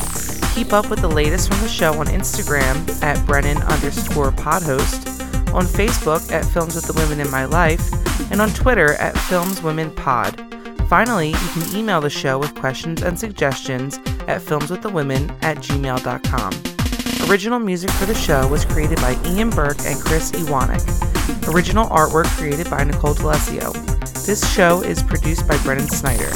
Keep 0.55 0.73
up 0.73 0.89
with 0.89 1.01
the 1.01 1.09
latest 1.09 1.49
from 1.49 1.61
the 1.61 1.69
show 1.69 1.95
on 1.95 2.07
Instagram 2.07 3.03
at 3.03 3.25
Brennan 3.27 3.59
underscore 3.65 4.31
podhost, 4.31 5.53
on 5.53 5.65
Facebook 5.65 6.31
at 6.31 6.45
Films 6.45 6.77
with 6.77 6.87
the 6.87 6.93
Women 6.93 7.21
in 7.21 7.31
My 7.31 7.45
Life, 7.45 7.93
and 8.31 8.41
on 8.41 8.51
Twitter 8.51 8.95
at 8.95 9.19
Films 9.19 9.63
Women 9.63 9.91
Pod. 9.97 10.41
Finally, 10.89 11.31
you 11.31 11.49
can 11.49 11.77
email 11.77 12.01
the 12.01 12.09
show 12.09 12.39
with 12.39 12.55
questions 12.55 13.03
and 13.03 13.19
suggestions 13.19 13.99
at 14.29 14.43
filmswiththewomen 14.43 15.31
at 15.43 15.59
gmail.com. 15.59 16.53
Original 17.31 17.59
music 17.59 17.91
for 17.91 18.07
the 18.07 18.15
show 18.15 18.47
was 18.49 18.65
created 18.65 18.97
by 18.99 19.19
Ian 19.25 19.51
Burke 19.51 19.81
and 19.81 20.01
Chris 20.01 20.31
Iwanek. 20.33 21.53
Original 21.53 21.87
artwork 21.89 22.27
created 22.37 22.71
by 22.71 22.85
Nicole 22.85 23.15
D'Alessio. 23.15 23.73
This 24.27 24.49
show 24.53 24.83
is 24.83 25.03
produced 25.03 25.47
by 25.49 25.57
Brennan 25.59 25.89
Snyder. 25.89 26.31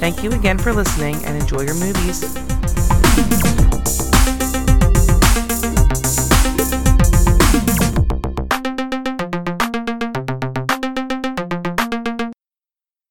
Thank 0.00 0.22
you 0.22 0.32
again 0.32 0.58
for 0.58 0.72
listening 0.72 1.24
and 1.24 1.40
enjoy 1.40 1.62
your 1.62 1.74
movies. 1.74 2.22